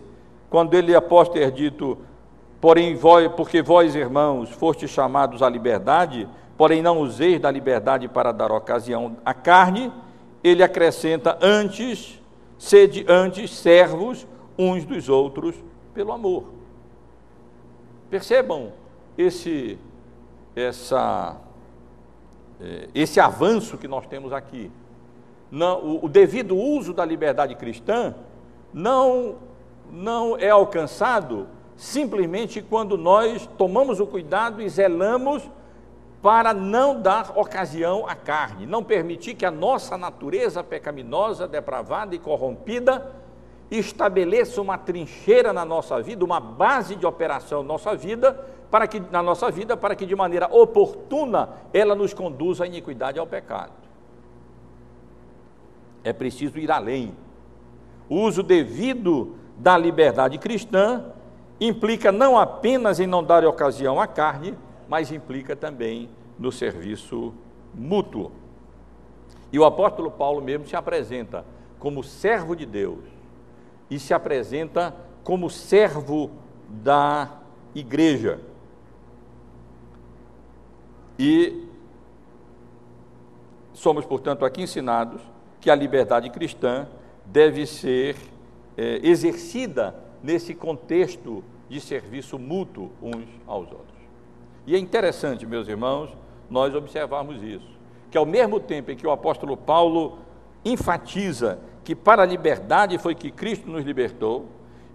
[0.49, 1.97] quando ele, após ter dito,
[2.59, 8.31] porém, vós, porque vós, irmãos, fostes chamados à liberdade, porém não useis da liberdade para
[8.31, 9.91] dar ocasião à carne,
[10.43, 12.21] ele acrescenta antes
[12.57, 15.55] Sede antes servos uns dos outros
[15.93, 16.45] pelo amor.
[18.09, 18.71] Percebam
[19.17, 19.77] esse,
[20.55, 21.37] essa,
[22.61, 24.71] é, esse avanço que nós temos aqui.
[25.51, 28.15] Não, o, o devido uso da liberdade cristã
[28.73, 29.35] não,
[29.91, 35.49] não é alcançado simplesmente quando nós tomamos o cuidado e zelamos
[36.25, 42.17] para não dar ocasião à carne, não permitir que a nossa natureza pecaminosa, depravada e
[42.17, 43.13] corrompida
[43.69, 48.33] estabeleça uma trincheira na nossa vida, uma base de operação na nossa vida,
[48.71, 53.19] para que na nossa vida, para que de maneira oportuna ela nos conduza à iniquidade
[53.19, 53.73] e ao pecado.
[56.03, 57.13] É preciso ir além.
[58.09, 61.05] O uso devido da liberdade cristã
[61.61, 67.33] implica não apenas em não dar ocasião à carne, mas implica também no serviço
[67.73, 68.31] mútuo.
[69.51, 71.45] E o apóstolo Paulo mesmo se apresenta
[71.79, 73.03] como servo de Deus
[73.89, 76.31] e se apresenta como servo
[76.67, 77.39] da
[77.73, 78.39] igreja.
[81.17, 81.67] E
[83.73, 85.21] somos, portanto, aqui ensinados
[85.61, 86.87] que a liberdade cristã
[87.25, 88.15] deve ser
[88.77, 93.94] é, exercida nesse contexto de serviço mútuo uns aos outros.
[94.67, 96.09] E é interessante, meus irmãos,
[96.49, 97.69] nós observarmos isso,
[98.09, 100.19] que ao mesmo tempo em que o apóstolo Paulo
[100.63, 104.47] enfatiza que para a liberdade foi que Cristo nos libertou,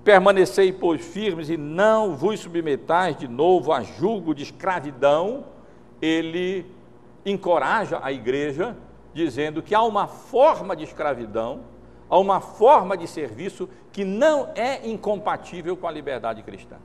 [0.03, 5.45] permanecei, pois, firmes e não vos submetais de novo a julgo de escravidão,
[6.03, 6.67] ele
[7.25, 8.77] encoraja a igreja,
[9.15, 11.61] dizendo que há uma forma de escravidão,
[12.09, 16.77] há uma forma de serviço que não é incompatível com a liberdade cristã.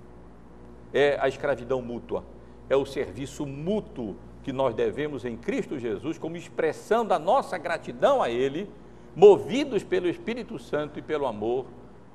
[0.94, 2.24] É a escravidão mútua,
[2.70, 8.22] é o serviço mútuo que nós devemos em Cristo Jesus como expressão da nossa gratidão
[8.22, 8.70] a Ele,
[9.16, 11.66] movidos pelo Espírito Santo e pelo amor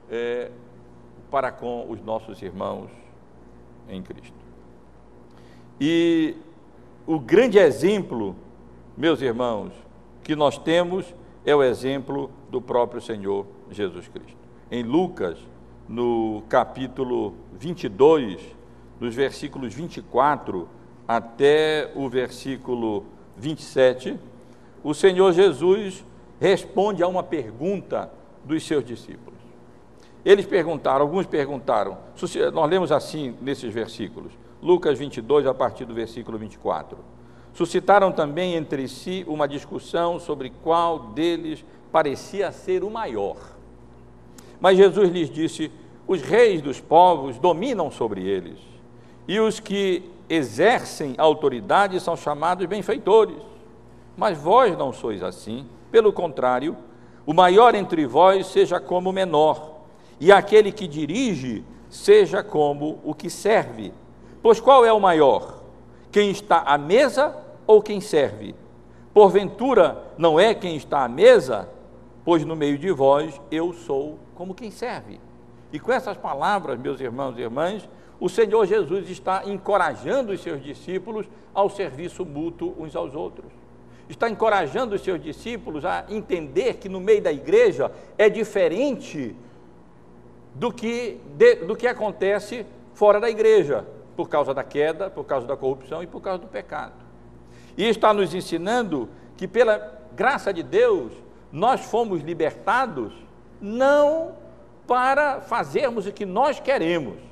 [0.09, 0.51] é,
[1.31, 2.91] para com os nossos irmãos
[3.89, 4.35] em Cristo.
[5.81, 6.37] E
[7.07, 8.37] o grande exemplo,
[8.97, 9.73] meus irmãos,
[10.23, 14.37] que nós temos é o exemplo do próprio Senhor Jesus Cristo.
[14.71, 15.39] Em Lucas,
[15.89, 18.60] no capítulo 22,
[19.01, 20.69] nos versículos 24
[21.09, 23.05] até o versículo
[23.37, 24.17] 27,
[24.85, 26.05] o Senhor Jesus
[26.39, 28.13] responde a uma pergunta
[28.45, 29.41] dos seus discípulos.
[30.25, 31.99] Eles perguntaram, alguns perguntaram,
[32.53, 34.33] nós lemos assim nesses versículos,
[34.63, 36.99] Lucas 22, a partir do versículo 24.
[37.53, 43.37] Suscitaram também entre si uma discussão sobre qual deles parecia ser o maior.
[44.61, 45.73] Mas Jesus lhes disse:
[46.07, 48.59] Os reis dos povos dominam sobre eles,
[49.31, 53.37] e os que exercem autoridade são chamados benfeitores.
[54.17, 55.69] Mas vós não sois assim.
[55.89, 56.77] Pelo contrário,
[57.25, 59.83] o maior entre vós seja como o menor,
[60.19, 63.95] e aquele que dirige seja como o que serve.
[64.43, 65.61] Pois qual é o maior?
[66.11, 67.33] Quem está à mesa
[67.69, 68.53] ou quem serve?
[69.15, 71.69] Porventura não é quem está à mesa,
[72.25, 75.21] pois no meio de vós eu sou como quem serve.
[75.73, 77.89] E com essas palavras, meus irmãos e irmãs,
[78.21, 83.51] o Senhor Jesus está encorajando os seus discípulos ao serviço mútuo uns aos outros.
[84.11, 89.35] Está encorajando os seus discípulos a entender que no meio da igreja é diferente
[90.55, 95.47] do que, de, do que acontece fora da igreja por causa da queda, por causa
[95.47, 96.93] da corrupção e por causa do pecado.
[97.77, 101.13] E está nos ensinando que, pela graça de Deus,
[101.51, 103.15] nós fomos libertados
[103.61, 104.33] não
[104.87, 107.30] para fazermos o que nós queremos,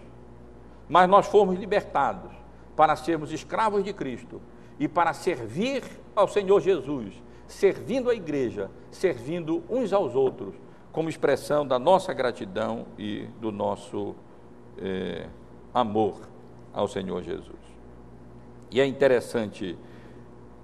[0.89, 2.31] mas nós fomos libertados
[2.77, 4.41] para sermos escravos de Cristo
[4.79, 5.83] e para servir
[6.15, 7.13] ao Senhor Jesus,
[7.47, 10.55] servindo a igreja, servindo uns aos outros,
[10.93, 14.15] como expressão da nossa gratidão e do nosso
[14.79, 15.27] eh,
[15.75, 16.21] amor
[16.73, 17.59] ao Senhor Jesus.
[18.71, 19.77] E é interessante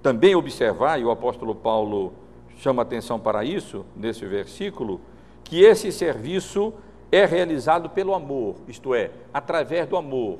[0.01, 2.13] também observar, e o apóstolo Paulo
[2.57, 5.01] chama atenção para isso nesse versículo,
[5.43, 6.73] que esse serviço
[7.11, 10.39] é realizado pelo amor, isto é, através do amor,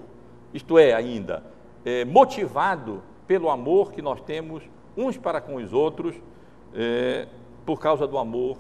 [0.54, 1.44] isto é, ainda,
[1.84, 4.64] é, motivado pelo amor que nós temos
[4.96, 6.16] uns para com os outros,
[6.74, 7.28] é,
[7.66, 8.58] por causa do amor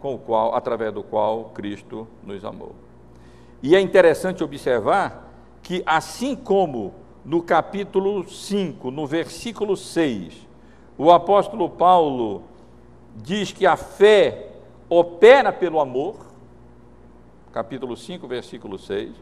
[0.00, 2.74] com o qual, através do qual Cristo nos amou.
[3.62, 5.32] E é interessante observar
[5.62, 6.92] que, assim como
[7.24, 10.48] no capítulo 5, no versículo 6,
[10.98, 12.42] o apóstolo Paulo
[13.16, 14.48] diz que a fé
[14.88, 16.31] opera pelo amor,
[17.52, 19.12] capítulo 5, versículo 6,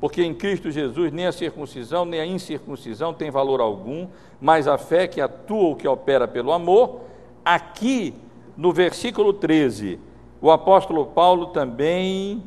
[0.00, 4.06] porque em Cristo Jesus nem a circuncisão nem a incircuncisão tem valor algum,
[4.40, 7.00] mas a fé que atua ou que opera pelo amor,
[7.44, 8.14] aqui
[8.56, 9.98] no versículo 13,
[10.40, 12.42] o apóstolo Paulo também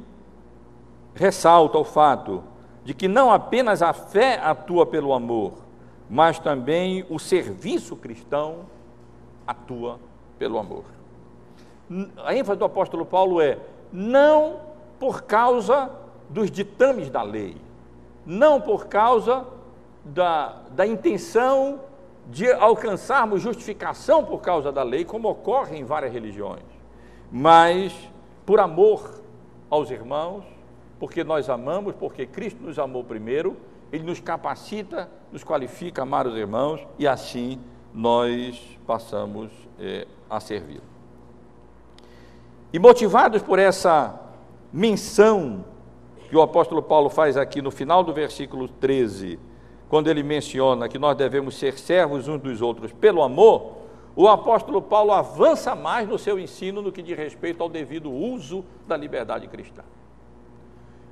[1.15, 2.43] ressalta o fato
[2.83, 5.53] de que não apenas a fé atua pelo amor,
[6.09, 8.59] mas também o serviço cristão
[9.47, 9.99] atua
[10.37, 10.83] pelo amor.
[12.23, 13.57] A ênfase do apóstolo Paulo é
[13.91, 14.72] não
[15.03, 15.91] por causa
[16.29, 17.57] dos ditames da lei,
[18.25, 19.45] não por causa
[20.01, 21.81] da, da intenção
[22.29, 26.63] de alcançarmos justificação por causa da lei, como ocorre em várias religiões,
[27.29, 27.93] mas
[28.45, 29.21] por amor
[29.69, 30.45] aos irmãos,
[31.01, 33.57] porque nós amamos, porque Cristo nos amou primeiro,
[33.91, 37.59] Ele nos capacita, nos qualifica a amar os irmãos e assim
[37.93, 40.79] nós passamos é, a servir.
[42.71, 44.22] E motivados por essa
[44.73, 45.63] menção
[46.27, 49.39] que o apóstolo Paulo faz aqui no final do versículo 13,
[49.87, 53.83] quando ele menciona que nós devemos ser servos uns dos outros pelo amor,
[54.15, 58.65] o apóstolo Paulo avança mais no seu ensino no que diz respeito ao devido uso
[58.87, 59.83] da liberdade cristã.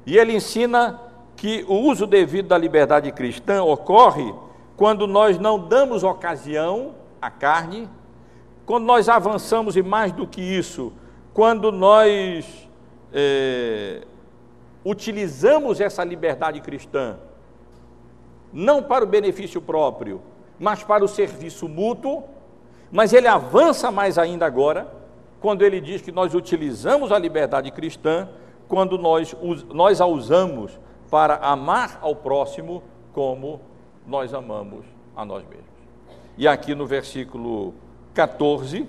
[0.08, 1.00] E ele ensina
[1.36, 4.34] que o uso devido da liberdade cristã ocorre
[4.76, 7.88] quando nós não damos ocasião à carne,
[8.66, 10.92] quando nós avançamos e mais do que isso,
[11.34, 12.68] quando nós
[13.14, 14.02] é,
[14.84, 17.18] utilizamos essa liberdade cristã
[18.54, 20.22] não para o benefício próprio,
[20.60, 22.24] mas para o serviço mútuo,
[22.92, 24.92] mas ele avança mais ainda agora,
[25.40, 28.30] quando ele diz que nós utilizamos a liberdade cristã
[28.68, 29.36] quando nós,
[29.74, 33.60] nós a usamos para amar ao próximo como
[34.08, 34.86] nós amamos
[35.16, 35.66] a nós mesmos.
[36.38, 37.74] E aqui no versículo
[38.14, 38.88] 14,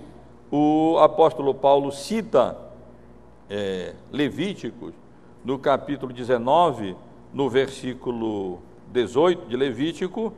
[0.51, 2.57] o apóstolo Paulo cita
[3.55, 4.95] é, Levíticos,
[5.45, 6.97] no capítulo 19,
[7.35, 10.33] no versículo 18 de Levítico,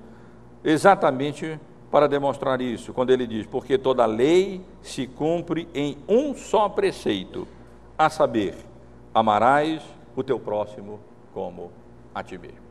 [0.65, 1.61] exatamente
[1.93, 7.47] para demonstrar isso, quando ele diz: Porque toda lei se cumpre em um só preceito,
[7.97, 8.57] a saber,
[9.15, 9.81] amarás
[10.17, 10.99] o teu próximo
[11.33, 11.71] como
[12.12, 12.65] a ti mesmo.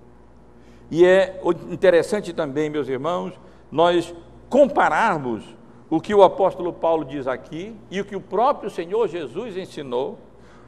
[0.91, 1.39] E é
[1.70, 3.32] interessante também, meus irmãos,
[3.72, 4.14] nós
[4.50, 5.46] compararmos
[5.89, 10.20] o que o apóstolo Paulo diz aqui e o que o próprio Senhor Jesus ensinou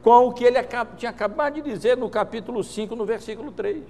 [0.06, 0.60] com o que ele
[0.97, 3.84] tinha acabado de dizer no capítulo 5, no versículo 3.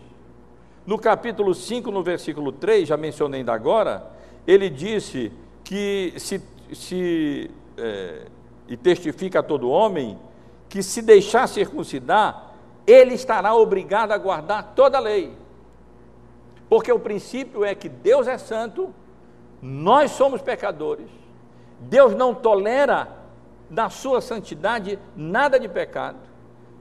[0.88, 4.14] No capítulo 5, no versículo 3, já mencionei ainda agora,
[4.48, 5.30] ele disse
[5.62, 6.42] que se,
[6.72, 8.28] se é,
[8.66, 10.18] e testifica a todo homem
[10.70, 12.54] que se deixar circuncidar,
[12.88, 15.34] ele estará obrigado a guardar toda a lei.
[16.70, 18.96] Porque o princípio é que Deus é santo,
[19.62, 21.10] nós somos pecadores,
[21.78, 23.15] Deus não tolera
[23.70, 26.18] da sua santidade nada de pecado.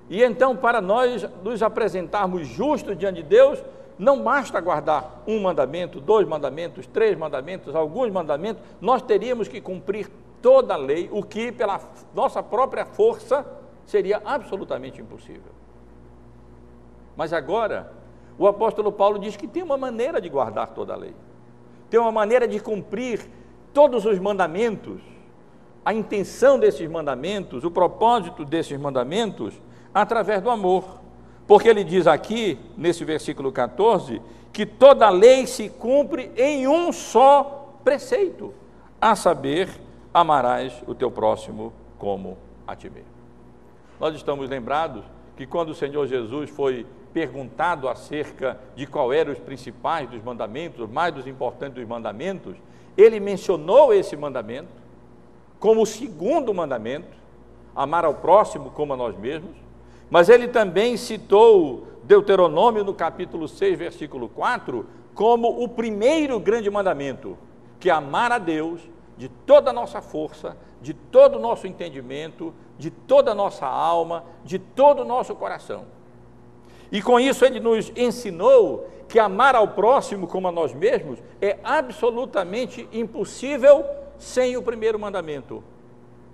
[0.09, 3.63] E então, para nós nos apresentarmos justos diante de Deus,
[3.99, 10.11] não basta guardar um mandamento, dois mandamentos, três mandamentos, alguns mandamentos, nós teríamos que cumprir
[10.43, 11.81] toda a lei, o que pela
[12.15, 13.47] nossa própria força
[13.87, 15.53] seria absolutamente impossível.
[17.17, 17.93] Mas agora,
[18.37, 21.15] o apóstolo Paulo diz que tem uma maneira de guardar toda a lei,
[21.89, 23.27] tem uma maneira de cumprir
[23.73, 25.01] todos os mandamentos
[25.85, 29.55] a intenção desses mandamentos, o propósito desses mandamentos,
[29.93, 31.01] através do amor.
[31.47, 34.21] Porque ele diz aqui, nesse versículo 14,
[34.53, 38.55] que toda lei se cumpre em um só preceito,
[39.01, 39.69] a saber,
[40.13, 43.09] amarás o teu próximo como a ti mesmo.
[44.01, 45.05] Nós estamos lembrados
[45.37, 50.81] que quando o Senhor Jesus foi perguntado acerca de qual eram os principais dos mandamentos,
[50.81, 52.57] os mais dos importantes dos mandamentos,
[52.97, 54.69] ele mencionou esse mandamento,
[55.59, 57.17] como o segundo mandamento,
[57.75, 59.57] amar ao próximo como a nós mesmos,
[60.11, 67.39] mas ele também citou Deuteronômio no capítulo 6, versículo 4, como o primeiro grande mandamento,
[67.81, 68.81] que é amar a Deus
[69.17, 74.25] de toda a nossa força, de todo o nosso entendimento, de toda a nossa alma,
[74.45, 75.85] de todo o nosso coração.
[76.93, 81.59] E com isso ele nos ensinou que amar ao próximo como a nós mesmos é
[81.65, 83.85] absolutamente impossível
[84.25, 85.63] sem o primeiro mandamento: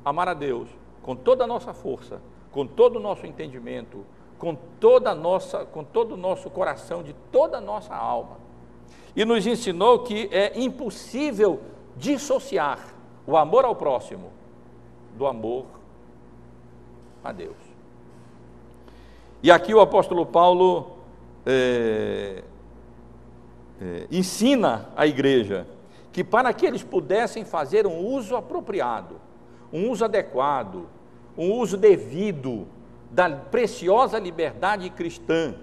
[0.05, 0.69] amar a Deus
[1.03, 2.21] com toda a nossa força,
[2.53, 4.05] com todo o nosso entendimento,
[4.39, 8.39] com toda nossa, com todo o nosso coração, de toda a nossa alma.
[9.15, 11.61] E nos ensinou que é impossível
[11.97, 12.79] dissociar
[13.27, 14.31] o amor ao próximo
[15.17, 15.67] do amor
[17.25, 17.57] a Deus.
[19.43, 20.93] E aqui o apóstolo Paulo
[21.45, 22.45] é,
[23.81, 25.67] é, ensina a igreja
[26.13, 29.21] que para que eles pudessem fazer um uso apropriado,
[29.73, 30.89] um uso adequado,
[31.37, 32.67] um uso devido
[33.11, 35.55] da preciosa liberdade cristã,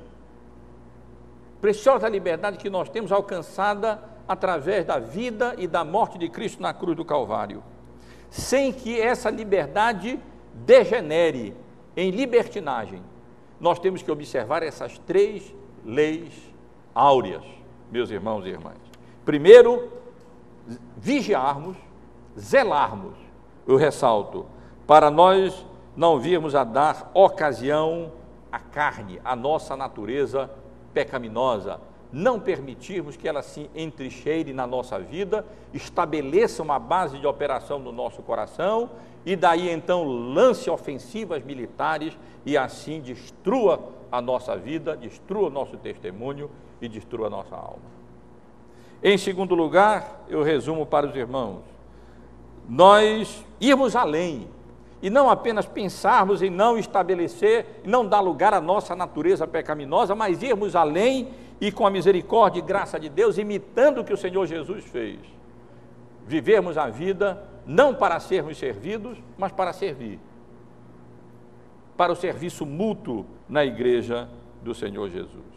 [1.61, 6.73] preciosa liberdade que nós temos alcançada através da vida e da morte de Cristo na
[6.73, 7.63] cruz do Calvário,
[8.29, 10.19] sem que essa liberdade
[10.53, 11.55] degenere
[11.95, 13.01] em libertinagem.
[13.59, 16.33] Nós temos que observar essas três leis
[16.93, 17.43] áureas,
[17.91, 18.77] meus irmãos e irmãs.
[19.25, 19.91] Primeiro,
[20.97, 21.77] vigiarmos,
[22.37, 23.15] zelarmos,
[23.67, 24.45] eu ressalto,
[24.85, 25.65] para nós
[25.95, 28.11] não virmos a dar ocasião
[28.51, 30.49] à carne, à nossa natureza
[30.93, 31.79] pecaminosa,
[32.11, 37.91] não permitirmos que ela se entricheire na nossa vida, estabeleça uma base de operação no
[37.91, 38.89] nosso coração
[39.25, 45.75] e daí então lance ofensivas militares e assim destrua a nossa vida, destrua o nosso
[45.77, 46.49] testemunho
[46.81, 47.96] e destrua a nossa alma.
[49.03, 51.61] Em segundo lugar, eu resumo para os irmãos,
[52.67, 54.47] nós irmos além
[55.01, 60.41] e não apenas pensarmos em não estabelecer, não dar lugar à nossa natureza pecaminosa, mas
[60.41, 61.29] irmos além
[61.61, 65.19] e com a misericórdia e graça de Deus, imitando o que o Senhor Jesus fez.
[66.25, 70.19] Vivermos a vida não para sermos servidos, mas para servir.
[71.95, 74.27] Para o serviço mútuo na igreja
[74.63, 75.56] do Senhor Jesus.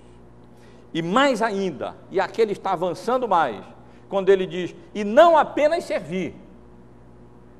[0.93, 3.65] E mais ainda, e aqui ele está avançando mais,
[4.09, 6.35] quando ele diz: e não apenas servir,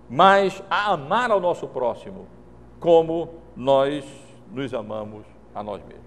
[0.09, 2.27] mas a amar ao nosso próximo,
[2.81, 4.05] como nós
[4.53, 5.25] nos amamos
[5.55, 6.05] a nós mesmos.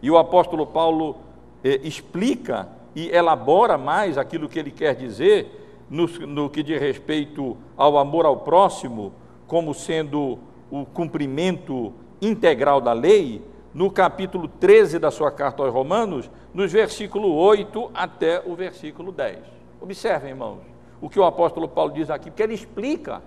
[0.00, 1.16] E o apóstolo Paulo
[1.64, 7.56] eh, explica e elabora mais aquilo que ele quer dizer no, no que diz respeito
[7.76, 9.12] ao amor ao próximo,
[9.46, 10.38] como sendo
[10.70, 13.42] o cumprimento integral da lei,
[13.76, 19.36] no capítulo 13 da sua carta aos Romanos, nos versículo 8 até o versículo 10.
[19.78, 20.60] Observem, irmãos,
[20.98, 23.20] o que o apóstolo Paulo diz aqui, porque ele explica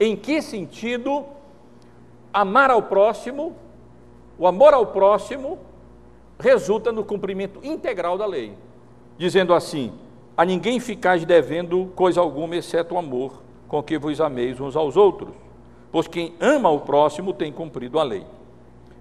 [0.00, 1.26] em que sentido
[2.32, 3.54] amar ao próximo,
[4.38, 5.58] o amor ao próximo,
[6.38, 8.54] resulta no cumprimento integral da lei,
[9.18, 9.92] dizendo assim:
[10.34, 14.96] a ninguém ficais devendo coisa alguma, exceto o amor com que vos ameis uns aos
[14.96, 15.34] outros,
[15.92, 18.24] pois quem ama o próximo tem cumprido a lei.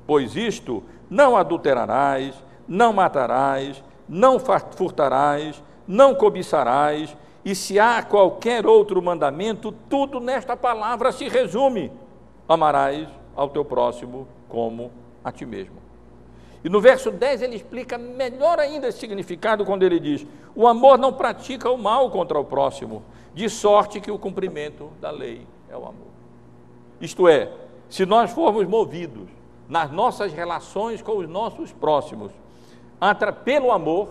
[0.09, 2.33] Pois isto não adulterarás,
[2.67, 11.11] não matarás, não furtarás, não cobiçarás, e se há qualquer outro mandamento, tudo nesta palavra
[11.11, 11.91] se resume:
[12.47, 14.91] amarás ao teu próximo como
[15.23, 15.75] a ti mesmo.
[16.63, 20.97] E no verso 10 ele explica melhor ainda esse significado quando ele diz: O amor
[20.97, 23.03] não pratica o mal contra o próximo,
[23.35, 26.09] de sorte que o cumprimento da lei é o amor.
[26.99, 27.51] Isto é,
[27.87, 29.37] se nós formos movidos
[29.69, 32.31] nas nossas relações com os nossos próximos,
[33.45, 34.09] pelo amor,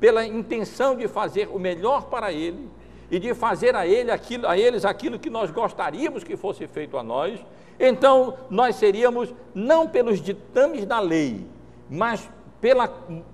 [0.00, 2.68] pela intenção de fazer o melhor para ele
[3.10, 6.98] e de fazer a, ele aquilo, a eles aquilo que nós gostaríamos que fosse feito
[6.98, 7.38] a nós,
[7.78, 11.46] então nós seríamos, não pelos ditames da lei,
[11.88, 12.28] mas
[12.60, 12.88] pela,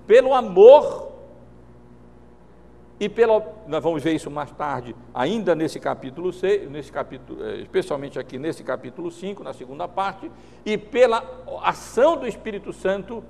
[0.06, 1.15] pelo amor
[2.98, 7.56] e pelo nós vamos ver isso mais tarde, ainda nesse capítulo 6, nesse capítulo, eh,
[7.56, 10.30] especialmente aqui nesse capítulo 5, na segunda parte,
[10.64, 11.22] e pela
[11.62, 13.22] ação do Espírito Santo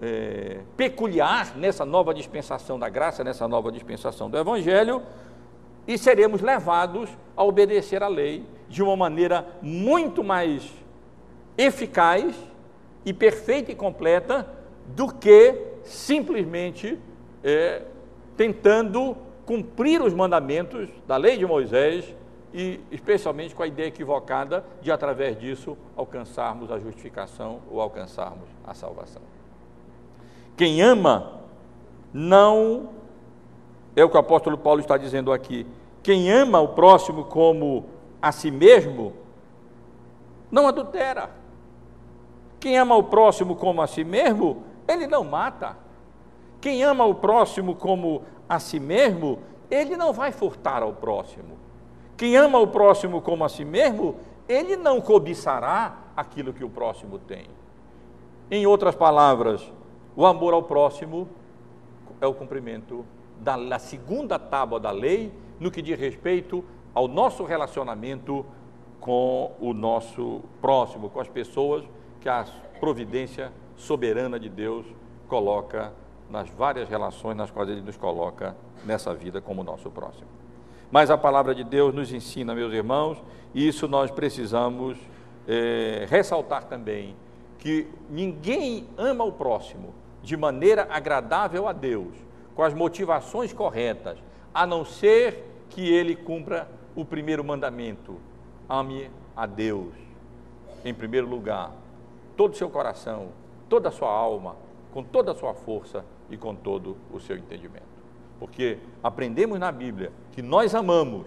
[0.00, 5.02] é, peculiar nessa nova dispensação da graça, nessa nova dispensação do Evangelho,
[5.86, 10.72] e seremos levados a obedecer à lei de uma maneira muito mais
[11.58, 12.34] eficaz
[13.04, 14.48] e perfeita e completa
[14.86, 16.98] do que simplesmente
[17.42, 17.82] é,
[18.40, 22.16] tentando cumprir os mandamentos da lei de Moisés
[22.54, 28.72] e especialmente com a ideia equivocada de através disso alcançarmos a justificação ou alcançarmos a
[28.72, 29.20] salvação.
[30.56, 31.42] Quem ama
[32.14, 32.88] não
[33.94, 35.66] é o que o apóstolo Paulo está dizendo aqui.
[36.02, 37.90] Quem ama o próximo como
[38.22, 39.12] a si mesmo
[40.50, 41.28] não adultera.
[42.58, 45.89] Quem ama o próximo como a si mesmo, ele não mata.
[46.60, 49.38] Quem ama o próximo como a si mesmo,
[49.70, 51.58] ele não vai furtar ao próximo.
[52.16, 54.16] Quem ama o próximo como a si mesmo,
[54.48, 57.46] ele não cobiçará aquilo que o próximo tem.
[58.50, 59.72] Em outras palavras,
[60.16, 61.28] o amor ao próximo
[62.20, 63.06] é o cumprimento
[63.38, 68.44] da, da segunda tábua da lei no que diz respeito ao nosso relacionamento
[69.00, 71.84] com o nosso próximo, com as pessoas
[72.20, 72.44] que a
[72.78, 74.84] providência soberana de Deus
[75.26, 75.92] coloca
[76.30, 80.28] nas várias relações nas quais Ele nos coloca nessa vida como nosso próximo.
[80.90, 83.22] Mas a palavra de Deus nos ensina, meus irmãos,
[83.54, 84.98] e isso nós precisamos
[85.46, 87.16] é, ressaltar também,
[87.58, 92.14] que ninguém ama o próximo de maneira agradável a Deus,
[92.54, 94.18] com as motivações corretas,
[94.52, 98.16] a não ser que ele cumpra o primeiro mandamento:
[98.68, 99.94] ame a Deus
[100.84, 101.72] em primeiro lugar,
[102.36, 103.28] todo o seu coração,
[103.68, 104.56] toda a sua alma,
[104.92, 107.90] com toda a sua força e com todo o seu entendimento.
[108.38, 111.26] Porque aprendemos na Bíblia que nós amamos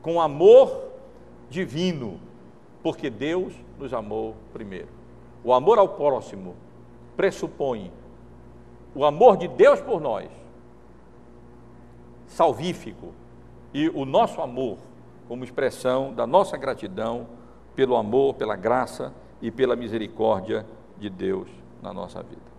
[0.00, 0.92] com amor
[1.50, 2.18] divino,
[2.82, 4.88] porque Deus nos amou primeiro.
[5.42, 6.54] O amor ao próximo
[7.16, 7.92] pressupõe
[8.94, 10.30] o amor de Deus por nós,
[12.26, 13.12] salvífico,
[13.72, 14.78] e o nosso amor
[15.26, 17.26] como expressão da nossa gratidão
[17.74, 20.64] pelo amor, pela graça e pela misericórdia
[20.96, 21.48] de Deus
[21.82, 22.53] na nossa vida.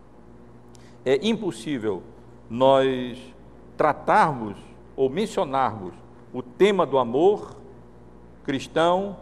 [1.05, 2.01] É impossível
[2.49, 3.17] nós
[3.77, 4.57] tratarmos
[4.95, 5.93] ou mencionarmos
[6.33, 7.55] o tema do amor
[8.43, 9.17] cristão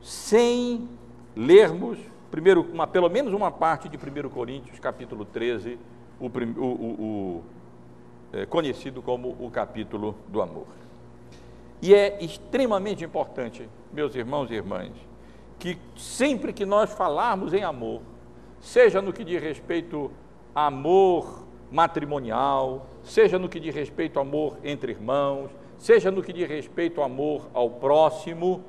[0.00, 0.88] sem
[1.36, 1.98] lermos
[2.34, 5.78] primeiro, uma, pelo menos uma parte de 1 Coríntios, capítulo 13,
[6.18, 7.42] o, o, o,
[8.32, 10.66] é, conhecido como o capítulo do amor.
[11.80, 14.90] E é extremamente importante, meus irmãos e irmãs,
[15.60, 18.02] que sempre que nós falarmos em amor,
[18.60, 20.10] seja no que diz respeito
[20.54, 26.48] amor matrimonial, seja no que diz respeito ao amor entre irmãos, seja no que diz
[26.48, 28.62] respeito ao amor ao próximo,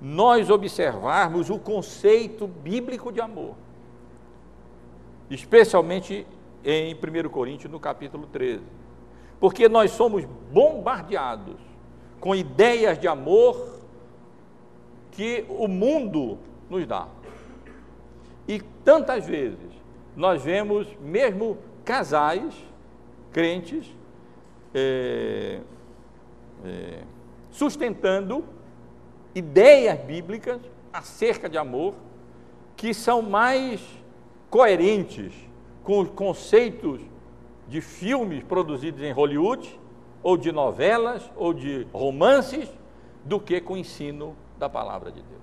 [0.00, 3.54] nós observarmos o conceito bíblico de amor,
[5.30, 6.26] especialmente
[6.64, 8.62] em 1 Coríntios, no capítulo 13,
[9.38, 11.56] porque nós somos bombardeados
[12.18, 13.80] com ideias de amor
[15.12, 16.38] que o mundo
[16.68, 17.08] nos dá.
[18.46, 19.79] E tantas vezes
[20.16, 22.54] nós vemos mesmo casais
[23.32, 23.86] crentes
[24.74, 25.60] é,
[26.64, 27.02] é,
[27.50, 28.44] sustentando
[29.34, 30.60] ideias bíblicas
[30.92, 31.94] acerca de amor
[32.76, 33.80] que são mais
[34.48, 35.32] coerentes
[35.82, 37.00] com os conceitos
[37.68, 39.78] de filmes produzidos em Hollywood,
[40.22, 42.68] ou de novelas, ou de romances,
[43.24, 45.40] do que com o ensino da palavra de Deus.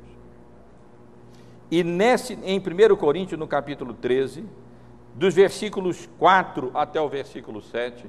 [1.70, 4.46] E nesse, em 1 Coríntios, no capítulo 13,
[5.14, 8.06] dos versículos 4 até o versículo 7,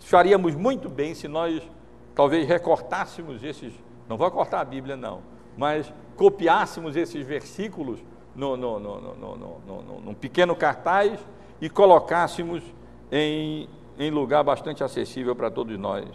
[0.00, 1.62] faríamos muito bem se nós
[2.14, 3.72] talvez recortássemos esses
[4.08, 5.20] não vou cortar a Bíblia, não,
[5.56, 7.98] mas copiássemos esses versículos
[8.34, 11.18] no, no, no, no, num pequeno cartaz
[11.60, 12.62] e colocássemos
[13.10, 16.06] em, em lugar bastante acessível para todos nós,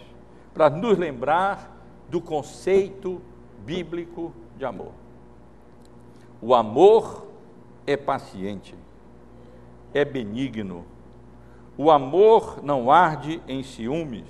[0.54, 1.70] para nos lembrar
[2.08, 3.20] do conceito
[3.64, 5.01] bíblico de amor.
[6.44, 7.28] O amor
[7.86, 8.74] é paciente,
[9.94, 10.84] é benigno.
[11.78, 14.26] O amor não arde em ciúmes,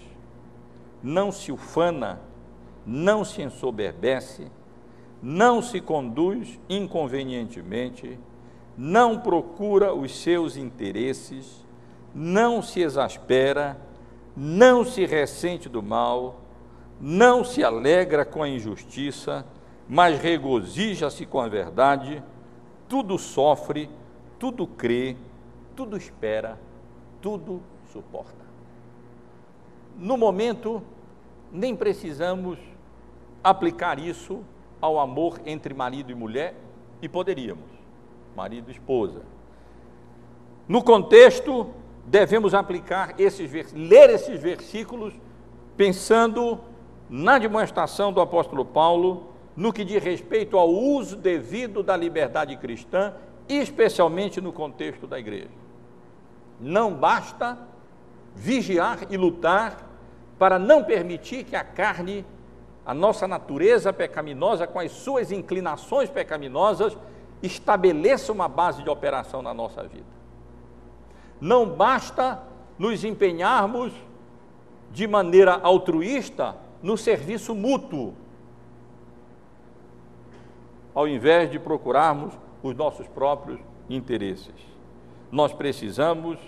[1.02, 2.20] não se ufana,
[2.84, 4.52] não se ensoberbece,
[5.22, 8.20] não se conduz inconvenientemente,
[8.76, 11.64] não procura os seus interesses,
[12.14, 13.80] não se exaspera,
[14.36, 16.40] não se ressente do mal,
[17.00, 19.46] não se alegra com a injustiça,
[19.93, 22.22] mas regozija-se com a verdade,
[22.88, 23.90] tudo sofre,
[24.38, 25.18] tudo crê,
[25.76, 26.59] tudo espera,
[27.20, 27.61] tudo
[27.93, 28.43] suporta.
[29.99, 30.82] No momento,
[31.53, 32.59] nem precisamos
[33.45, 34.43] aplicar isso
[34.80, 36.55] ao amor entre marido e mulher
[37.03, 37.68] e poderíamos,
[38.34, 39.20] marido e esposa.
[40.66, 41.68] No contexto,
[42.07, 45.12] devemos aplicar esses ler esses versículos
[45.76, 46.59] pensando
[47.11, 53.14] na demonstração do apóstolo Paulo no que diz respeito ao uso devido da liberdade cristã,
[53.48, 55.50] especialmente no contexto da igreja.
[56.61, 57.59] Não basta
[58.34, 59.88] vigiar e lutar
[60.38, 62.24] para não permitir que a carne
[62.84, 66.96] a nossa natureza pecaminosa, com as suas inclinações pecaminosas,
[67.42, 70.05] estabeleça uma base de operação na nossa vida.
[71.40, 72.42] Não basta
[72.78, 73.92] nos empenharmos
[74.90, 78.14] de maneira altruísta no serviço mútuo,
[80.95, 82.32] ao invés de procurarmos
[82.62, 84.55] os nossos próprios interesses.
[85.30, 86.38] Nós precisamos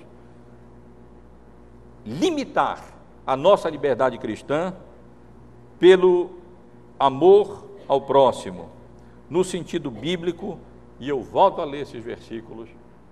[2.04, 2.94] limitar
[3.26, 4.74] a nossa liberdade cristã
[5.78, 6.30] pelo
[6.98, 8.68] amor ao próximo,
[9.28, 10.58] no sentido bíblico,
[11.00, 12.68] e eu volto a ler esses versículos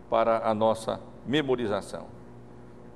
[0.08, 2.06] para a nossa memorização.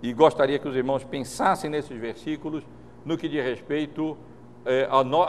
[0.03, 2.63] E gostaria que os irmãos pensassem nesses versículos
[3.05, 4.17] no que diz respeito
[4.65, 5.25] eh, a, no,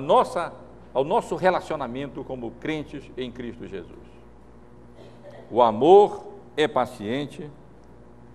[0.00, 0.52] nossa,
[0.92, 4.10] ao nosso relacionamento como crentes em Cristo Jesus.
[5.50, 6.26] O amor
[6.56, 7.50] é paciente,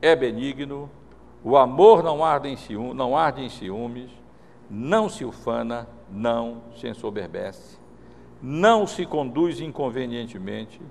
[0.02, 0.90] é benigno,
[1.44, 4.10] o amor não arde em, não arde em ciúmes,
[4.70, 7.78] não se ufana, não se ensoberbece,
[8.42, 10.82] não se conduz inconvenientemente,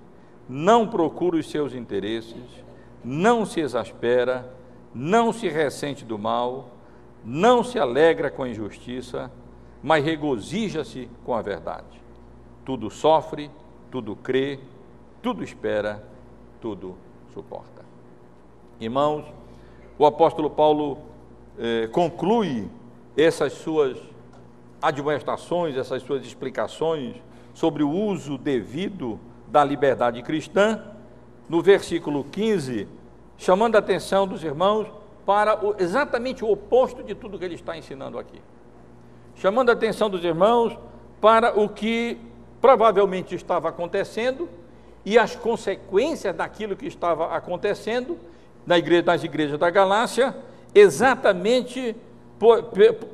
[0.48, 2.64] não procura os seus interesses,
[3.02, 4.54] não se exaspera,
[4.94, 6.70] não se ressente do mal,
[7.24, 9.30] não se alegra com a injustiça,
[9.85, 12.03] mas regozija-se com a verdade.
[12.64, 13.51] Tudo sofre,
[13.91, 14.59] tudo crê,
[15.22, 16.03] tudo espera,
[16.59, 16.97] tudo
[17.35, 17.85] suporta.
[18.80, 19.26] Irmãos,
[19.99, 20.97] o apóstolo Paulo
[21.59, 22.66] eh, conclui
[23.14, 23.99] essas suas
[24.80, 27.16] admoestações, essas suas explicações
[27.53, 30.82] sobre o uso devido da liberdade cristã,
[31.47, 32.89] no versículo 15,
[33.37, 34.89] chamando a atenção dos irmãos
[35.26, 38.41] para o, exatamente o oposto de tudo que ele está ensinando aqui.
[39.37, 40.76] Chamando a atenção dos irmãos
[41.20, 42.18] para o que
[42.61, 44.49] provavelmente estava acontecendo
[45.05, 48.16] e as consequências daquilo que estava acontecendo
[48.66, 50.35] nas igrejas da Galácia,
[50.74, 51.95] exatamente
[52.39, 52.62] por,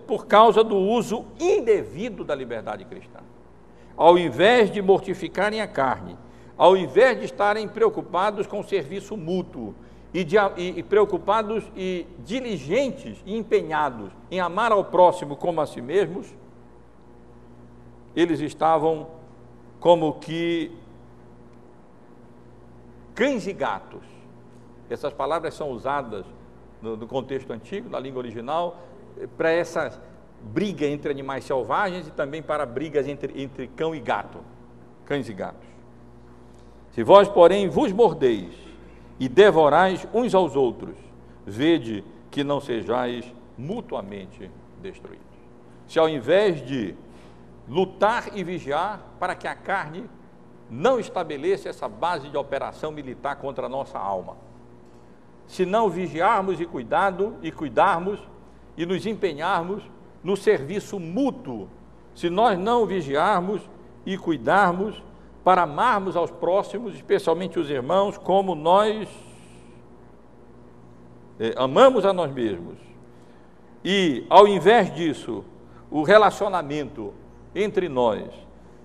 [0.07, 3.21] por causa do uso indevido da liberdade cristã.
[3.97, 6.16] Ao invés de mortificarem a carne,
[6.57, 9.75] ao invés de estarem preocupados com o serviço mútuo,
[10.13, 15.81] e, de, e, preocupados e diligentes e empenhados em amar ao próximo como a si
[15.81, 16.35] mesmos,
[18.15, 19.09] eles estavam
[19.79, 20.73] como que
[23.15, 24.03] cães e gatos.
[24.89, 26.27] Essas palavras são usadas
[26.83, 28.79] no, no contexto antigo, na língua original,
[29.37, 30.03] para essa
[30.43, 34.41] briga entre animais selvagens e também para brigas entre, entre cão e gato,
[35.05, 35.69] cães e gatos.
[36.91, 38.70] Se vós, porém, vos mordeis
[39.21, 40.97] e devorais uns aos outros,
[41.47, 44.51] vede que não sejais mutuamente
[44.81, 45.27] destruídos.
[45.87, 46.95] Se ao invés de
[47.68, 50.09] lutar e vigiar para que a carne
[50.71, 54.37] não estabeleça essa base de operação militar contra a nossa alma,
[55.47, 58.21] se não vigiarmos e cuidado e cuidarmos
[58.77, 59.83] e nos empenharmos
[60.25, 61.68] no serviço mútuo,
[62.14, 63.61] se nós não vigiarmos
[64.07, 65.03] e cuidarmos
[65.51, 69.09] para amarmos aos próximos, especialmente os irmãos, como nós
[71.40, 72.78] é, amamos a nós mesmos.
[73.84, 75.44] E, ao invés disso,
[75.90, 77.12] o relacionamento
[77.53, 78.32] entre nós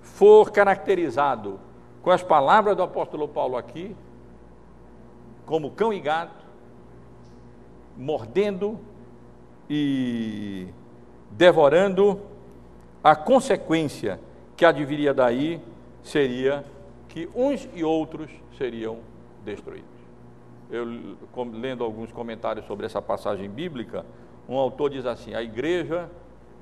[0.01, 1.59] for caracterizado
[2.01, 3.95] com as palavras do apóstolo Paulo aqui,
[5.45, 6.43] como cão e gato,
[7.95, 8.79] mordendo
[9.69, 10.67] e
[11.29, 12.19] devorando,
[13.03, 14.19] a consequência
[14.57, 15.61] que adviria daí
[16.05, 16.63] seria
[17.09, 18.99] que uns e outros seriam
[19.43, 19.89] destruídos.
[20.69, 20.85] Eu,
[21.51, 24.05] lendo alguns comentários sobre essa passagem bíblica,
[24.47, 26.09] um autor diz assim: a igreja,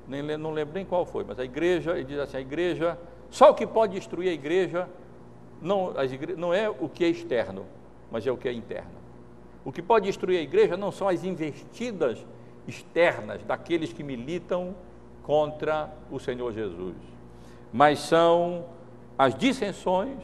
[0.08, 2.98] nem, não lembro nem qual foi, mas a igreja, ele diz assim: a igreja,
[3.30, 4.88] só o que pode destruir a igreja
[5.60, 7.66] não, igre, não é o que é externo,
[8.10, 9.04] mas é o que é interno.
[9.64, 12.24] O que pode destruir a igreja não são as investidas
[12.66, 14.74] externas daqueles que militam
[15.22, 16.96] contra o Senhor Jesus,
[17.72, 18.66] mas são
[19.18, 20.18] as dissensões,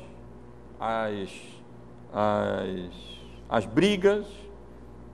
[0.78, 1.30] as,
[2.12, 4.26] as, as brigas,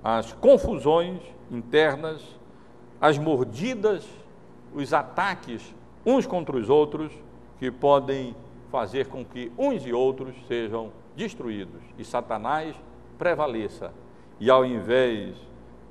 [0.03, 1.21] as confusões
[1.51, 2.23] internas,
[3.01, 4.07] as mordidas,
[4.75, 5.75] os ataques
[6.05, 7.13] uns contra os outros,
[7.59, 8.35] que podem
[8.71, 12.77] fazer com que uns e outros sejam destruídos e Satanás
[13.19, 13.93] prevaleça.
[14.39, 15.35] E ao invés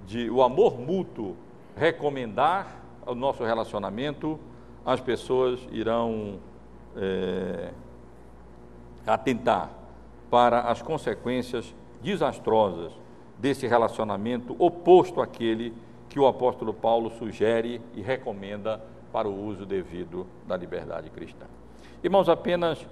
[0.06, 1.36] de o amor mútuo
[1.76, 4.40] recomendar o nosso relacionamento,
[4.86, 6.40] as pessoas irão
[6.96, 7.72] é,
[9.06, 9.72] atentar
[10.30, 12.92] para as consequências desastrosas
[13.38, 15.74] desse relacionamento oposto àquele
[16.10, 18.82] que o apóstolo Paulo sugere e recomenda
[19.12, 21.46] para o uso devido da liberdade cristã.
[22.04, 22.86] Irmãos, apenas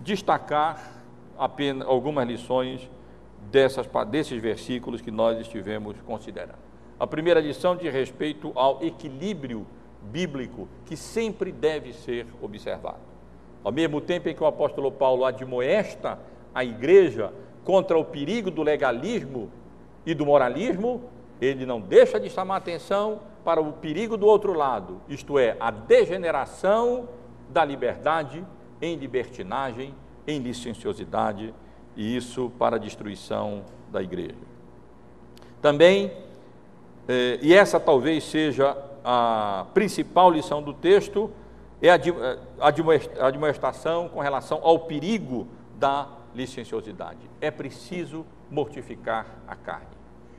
[0.00, 0.96] destacar
[1.38, 2.90] apenas algumas lições
[3.50, 6.58] dessas, desses versículos que nós estivemos considerando.
[6.98, 9.66] A primeira lição diz respeito ao equilíbrio
[10.02, 13.05] bíblico que sempre deve ser observado.
[13.66, 16.20] Ao mesmo tempo em que o apóstolo Paulo admoesta
[16.54, 17.32] a igreja
[17.64, 19.50] contra o perigo do legalismo
[20.06, 21.02] e do moralismo,
[21.40, 25.72] ele não deixa de chamar atenção para o perigo do outro lado, isto é, a
[25.72, 27.08] degeneração
[27.48, 28.46] da liberdade
[28.80, 29.92] em libertinagem,
[30.28, 31.52] em licenciosidade,
[31.96, 34.36] e isso para a destruição da igreja.
[35.60, 36.12] Também,
[37.08, 41.32] eh, e essa talvez seja a principal lição do texto,
[41.88, 45.46] é a admoestação com relação ao perigo
[45.78, 47.18] da licenciosidade.
[47.40, 49.96] É preciso mortificar a carne.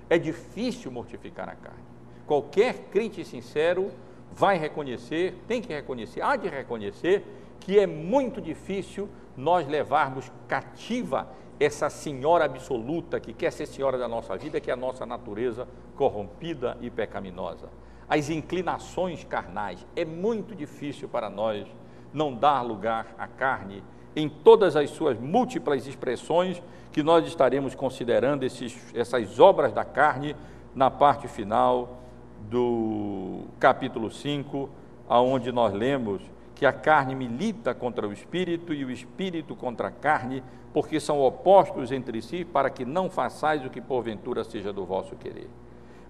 [0.09, 1.83] É difícil mortificar a carne.
[2.25, 3.91] Qualquer crente sincero
[4.31, 7.25] vai reconhecer, tem que reconhecer, há de reconhecer
[7.59, 11.27] que é muito difícil nós levarmos cativa
[11.59, 15.67] essa senhora absoluta que quer ser senhora da nossa vida, que é a nossa natureza
[15.95, 17.67] corrompida e pecaminosa
[18.09, 19.85] as inclinações carnais.
[19.95, 21.67] É muito difícil para nós
[22.13, 23.83] não dar lugar à carne
[24.15, 30.35] em todas as suas múltiplas expressões que nós estaremos considerando esses, essas obras da carne
[30.73, 32.01] na parte final
[32.49, 34.69] do capítulo 5,
[35.07, 36.21] aonde nós lemos
[36.55, 40.43] que a carne milita contra o espírito e o espírito contra a carne,
[40.73, 45.15] porque são opostos entre si, para que não façais o que porventura seja do vosso
[45.15, 45.49] querer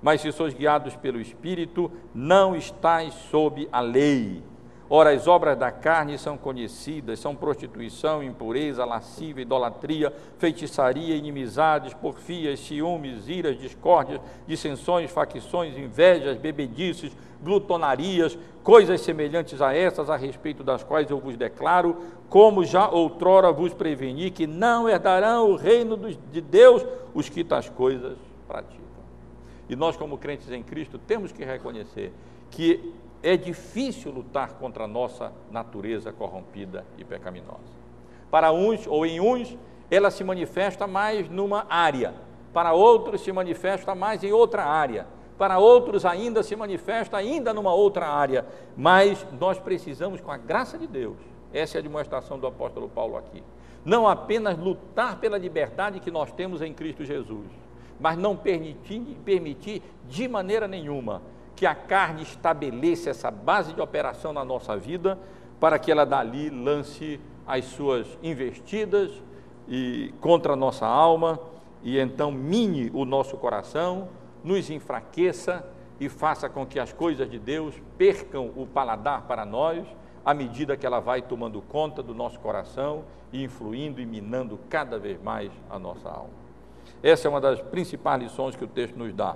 [0.01, 4.43] mas se sois guiados pelo Espírito, não estáis sob a lei.
[4.89, 12.61] Ora, as obras da carne são conhecidas, são prostituição, impureza, lascívia, idolatria, feitiçaria, inimizades, porfias,
[12.61, 17.11] ciúmes, iras, discórdias, dissensões, facções, invejas, bebedices,
[17.43, 21.97] glutonarias, coisas semelhantes a essas, a respeito das quais eu vos declaro,
[22.29, 27.67] como já outrora vos preveni, que não herdarão o reino de Deus os que tais
[27.67, 28.17] coisas
[28.47, 28.86] praticam.
[29.69, 32.13] E nós, como crentes em Cristo, temos que reconhecer
[32.49, 37.77] que é difícil lutar contra a nossa natureza corrompida e pecaminosa.
[38.29, 39.57] Para uns ou em uns,
[39.89, 42.13] ela se manifesta mais numa área,
[42.53, 45.07] para outros se manifesta mais em outra área,
[45.37, 48.45] para outros ainda se manifesta ainda numa outra área,
[48.75, 51.17] mas nós precisamos, com a graça de Deus,
[51.53, 53.43] essa é a demonstração do apóstolo Paulo aqui,
[53.85, 57.47] não apenas lutar pela liberdade que nós temos em Cristo Jesus,
[57.99, 61.21] mas não permitir, permitir de maneira nenhuma
[61.55, 65.17] que a carne estabeleça essa base de operação na nossa vida,
[65.59, 69.11] para que ela dali lance as suas investidas
[69.67, 71.39] e contra a nossa alma
[71.83, 74.09] e então mine o nosso coração,
[74.43, 75.65] nos enfraqueça
[75.99, 79.85] e faça com que as coisas de Deus percam o paladar para nós,
[80.23, 84.99] à medida que ela vai tomando conta do nosso coração e influindo e minando cada
[84.99, 86.46] vez mais a nossa alma.
[87.01, 89.35] Essa é uma das principais lições que o texto nos dá.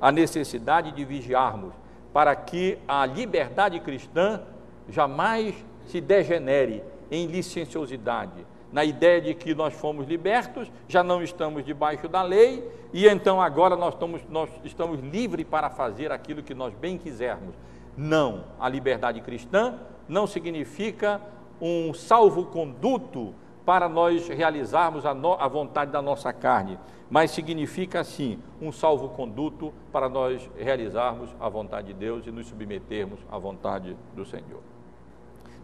[0.00, 1.72] A necessidade de vigiarmos
[2.12, 4.40] para que a liberdade cristã
[4.88, 5.54] jamais
[5.86, 12.08] se degenere em licenciosidade, na ideia de que nós fomos libertos, já não estamos debaixo
[12.08, 16.74] da lei e então agora nós estamos, nós estamos livres para fazer aquilo que nós
[16.74, 17.54] bem quisermos.
[17.96, 19.74] Não, a liberdade cristã
[20.08, 21.20] não significa
[21.60, 23.34] um salvo-conduto
[23.64, 26.78] para nós realizarmos a, no, a, vontade da nossa carne,
[27.12, 33.20] mas significa sim um salvo-conduto para nós realizarmos a vontade de Deus e nos submetermos
[33.30, 34.62] à vontade do Senhor.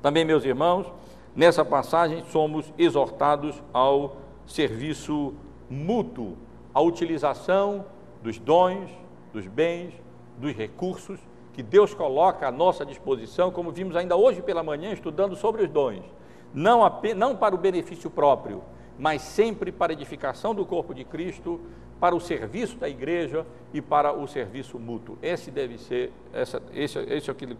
[0.02, 0.92] Também, meus irmãos,
[1.34, 5.32] nessa passagem somos exortados ao serviço
[5.70, 6.36] mútuo,
[6.74, 7.86] à utilização
[8.22, 8.90] dos dons,
[9.32, 9.94] dos bens,
[10.36, 11.18] dos recursos
[11.54, 15.70] que Deus coloca à nossa disposição, como vimos ainda hoje pela manhã estudando sobre os
[15.70, 16.04] dons
[16.52, 16.80] não,
[17.16, 18.62] não para o benefício próprio,
[18.98, 21.60] mas sempre para edificação do corpo de Cristo,
[22.00, 25.18] para o serviço da igreja e para o serviço mútuo.
[25.22, 27.56] Esse deve ser, essa, esse, esse é aquilo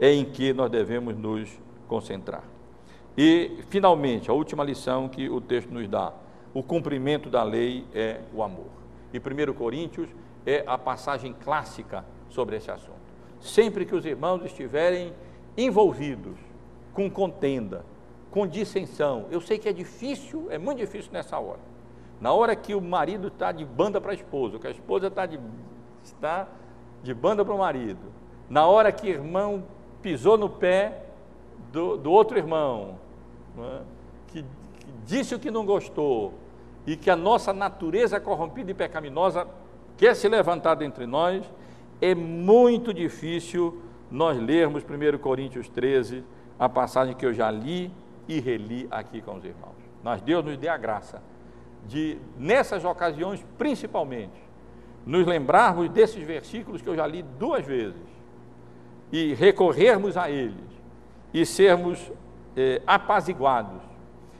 [0.00, 1.50] é em que nós devemos nos
[1.86, 2.44] concentrar.
[3.16, 6.12] E, finalmente, a última lição que o texto nos dá:
[6.54, 8.70] o cumprimento da lei é o amor.
[9.12, 10.08] E 1 Coríntios
[10.46, 12.98] é a passagem clássica sobre esse assunto.
[13.40, 15.12] Sempre que os irmãos estiverem
[15.56, 16.38] envolvidos
[16.94, 17.84] com contenda,
[18.30, 19.26] com dissensão.
[19.30, 21.60] Eu sei que é difícil, é muito difícil nessa hora.
[22.20, 25.26] Na hora que o marido está de banda para a esposa, que a esposa está
[25.26, 25.40] de,
[26.04, 26.46] está
[27.02, 28.12] de banda para o marido,
[28.48, 29.64] na hora que o irmão
[30.02, 31.04] pisou no pé
[31.72, 32.98] do, do outro irmão,
[33.58, 33.80] é?
[34.28, 36.34] que, que disse o que não gostou,
[36.86, 39.46] e que a nossa natureza corrompida e pecaminosa
[39.96, 41.44] quer se levantar entre nós,
[42.00, 46.24] é muito difícil nós lermos 1 Coríntios 13,
[46.58, 47.92] a passagem que eu já li
[48.30, 49.74] e reli aqui com os irmãos.
[50.04, 51.20] Mas Deus nos dê a graça
[51.84, 54.40] de, nessas ocasiões principalmente,
[55.04, 58.00] nos lembrarmos desses versículos que eu já li duas vezes
[59.10, 60.70] e recorrermos a eles
[61.34, 62.12] e sermos
[62.56, 63.82] eh, apaziguados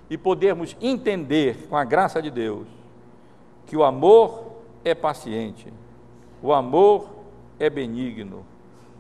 [0.09, 2.68] e podermos entender com a graça de Deus
[3.66, 4.53] que o amor
[4.84, 5.72] é paciente,
[6.41, 7.11] o amor
[7.59, 8.45] é benigno,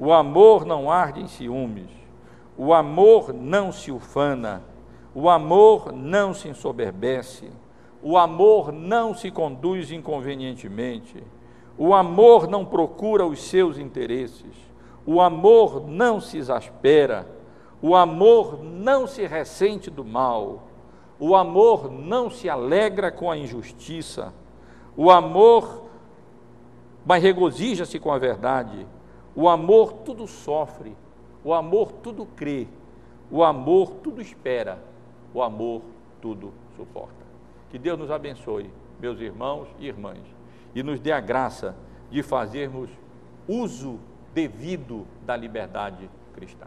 [0.00, 1.90] o amor não arde em ciúmes,
[2.56, 4.62] o amor não se ufana,
[5.14, 7.50] o amor não se ensoberbece,
[8.02, 11.22] o amor não se conduz inconvenientemente,
[11.76, 14.54] o amor não procura os seus interesses,
[15.04, 17.26] o amor não se exaspera,
[17.82, 20.62] o amor não se ressente do mal,
[21.18, 24.32] o amor não se alegra com a injustiça,
[24.96, 25.86] o amor,
[27.04, 28.86] mas regozija-se com a verdade,
[29.34, 30.96] o amor tudo sofre,
[31.42, 32.68] o amor tudo crê,
[33.30, 34.89] o amor tudo espera
[35.32, 35.82] o amor
[36.20, 37.24] tudo suporta.
[37.70, 40.22] Que Deus nos abençoe, meus irmãos e irmãs,
[40.74, 41.76] e nos dê a graça
[42.10, 42.90] de fazermos
[43.46, 43.98] uso
[44.34, 46.66] devido da liberdade cristã.